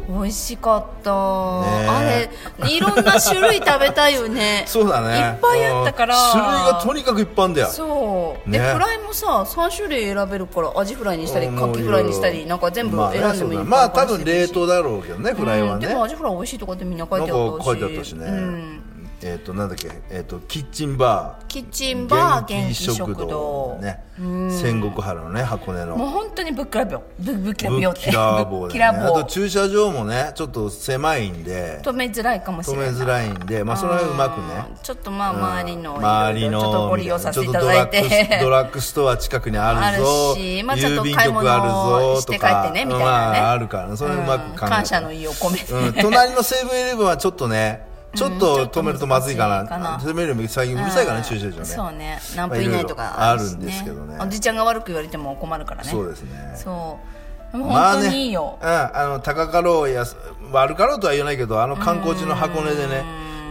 [0.10, 2.30] 美味しかった、あれ
[2.70, 4.64] いろんな種類食べたいよね。
[4.68, 5.18] そうだね。
[5.18, 6.16] いっぱいあったから。
[6.16, 6.32] うん。
[6.32, 7.68] 種類がとにかくいっぱいあんだよ。
[7.68, 8.58] そう、ね。
[8.58, 15.90] でフライもさ3種類選べるからアジフライにしたりうんカキフライにしたりなんか全部選んでもいいまあ多分冷凍だろうけどねフライはね、うん。
[15.90, 17.66] でもアジフライ美味しいとかってみんな書いてあったし。
[17.66, 18.82] か書いてあったしね、うん
[19.24, 19.90] えっ、となんだっけ？
[20.10, 21.48] えっ、とキッチンバー。
[21.48, 23.78] キッチンバー元気食堂。
[23.82, 24.04] ね。
[24.18, 25.96] 戦国原のね箱根の。
[25.96, 29.24] もう本当にぶっきらぼうぶ ぶっきらぼうぶっきらぼうぶっで、ね、あきらぼう。
[29.24, 31.80] と駐車場もねちょっと狭いんで。
[31.84, 32.88] 止めづらいかもしれない。
[32.90, 33.64] 止めづらいんで。
[33.64, 34.46] まあその辺うまくね。
[34.82, 40.32] ちょっとまあ周りの周りのちょっとご利用させていただいちょっとドラッグスてドラッグストア近くにあるぞ。
[40.34, 43.40] あるしまあちょっと郵便買い物局あるぞして帰ってねみたいなね。
[43.40, 43.98] まあ、あるからね。
[43.98, 50.08] それうまく感謝の意を込めて、うん、隣のセブンイレブンはちょっとねちょっと止めるとまずいかな,、うんちょっと難しいかな。
[50.08, 51.66] セブンイレブン最近うるさいからね駐車場ね。
[51.66, 52.20] そうね。
[52.36, 54.18] 何分以内とかあるんですけどね。
[54.20, 55.90] おじちゃんが悪く言われても困るからね。
[55.90, 56.54] そうですね。
[56.56, 57.22] そう。
[57.52, 60.16] 本当にいいよ、ね、うん、あの高かろうやす
[60.54, 63.04] 悪かろうとは言わないけどあの観光地の箱根でね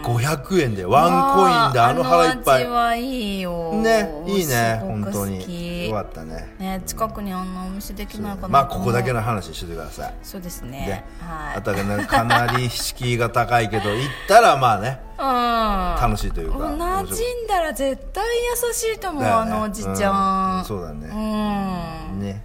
[0.03, 2.65] 500円でワンコインであの腹いっぱい。
[2.65, 3.75] あの味はいいよ。
[3.75, 5.45] ねいいね本当に
[5.91, 6.55] よかったね。
[6.59, 10.15] ね近くにあんなお店できないかなまあここだけのの話しててください。
[10.23, 11.57] そうですでねはい。
[11.57, 16.01] あとはねかなり敷居が高いけど行ったらまあねうん。
[16.01, 18.25] 楽しいというか馴染んだら絶対
[18.67, 19.29] 優しいと思う、ね。
[19.29, 20.65] あのおじちゃん、うん。
[20.65, 21.09] そうだね。
[22.13, 22.21] うん。
[22.21, 22.45] ね。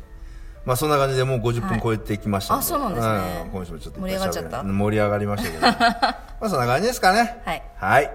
[0.65, 2.55] まあそんな感じでもう50分超えてきました。
[2.55, 3.43] あそうなんですね。
[3.45, 3.51] うん。
[3.51, 4.63] 今週もちょっと盛り上がっちゃった？
[4.63, 5.61] 盛り上がりましたけど。
[6.41, 7.41] まあそんな感じですかね。
[7.45, 7.63] はい。
[7.77, 8.11] はい。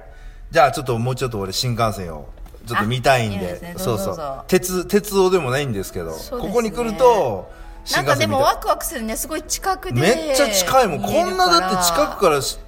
[0.51, 2.29] じゃあちょっともうちょっと俺新幹線を
[2.71, 3.75] ちょっと見たいんで。
[3.79, 6.17] そうそどう鉄鉄道でもないんですけどね。
[6.31, 7.51] ここに来ると
[7.93, 9.17] なんかでもワクワクするね。
[9.17, 10.01] すごい近くで。
[10.01, 11.03] めっちゃ近いもん。
[11.03, 12.59] こんなだって近くらからし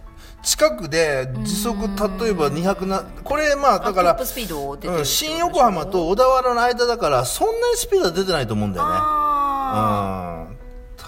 [0.42, 8.94] 近くで時速例えば200なこれまあだからあトップスピード出てるうん、新横浜と小田原の間だからそんなにスピードは出てないと思うんだよね。
[8.96, 10.41] あうん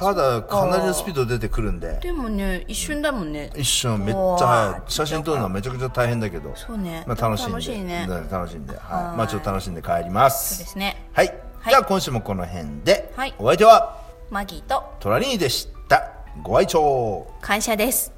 [0.05, 0.67] 肌か。
[0.67, 1.99] なりのスピード出てくるんで。
[2.03, 3.51] でもね一瞬だもんね。
[3.57, 6.53] 一瞬めっちゃ速い写真撮るのはめちゃくちゃ大変だけど。
[6.55, 8.07] そうね、まあ、楽しいね楽しいね。
[8.31, 9.17] 楽しんで、はい。
[9.17, 10.57] まあちょっと楽しんで帰ります。
[10.57, 11.09] そうですね。
[11.13, 11.27] はい、
[11.61, 14.01] はい、じゃあ今週もこの辺で、はい、お相手は？
[14.31, 14.83] マギーと。
[15.01, 16.11] トラリーでした。
[16.43, 17.27] ご愛聴。
[17.41, 18.13] 感謝です。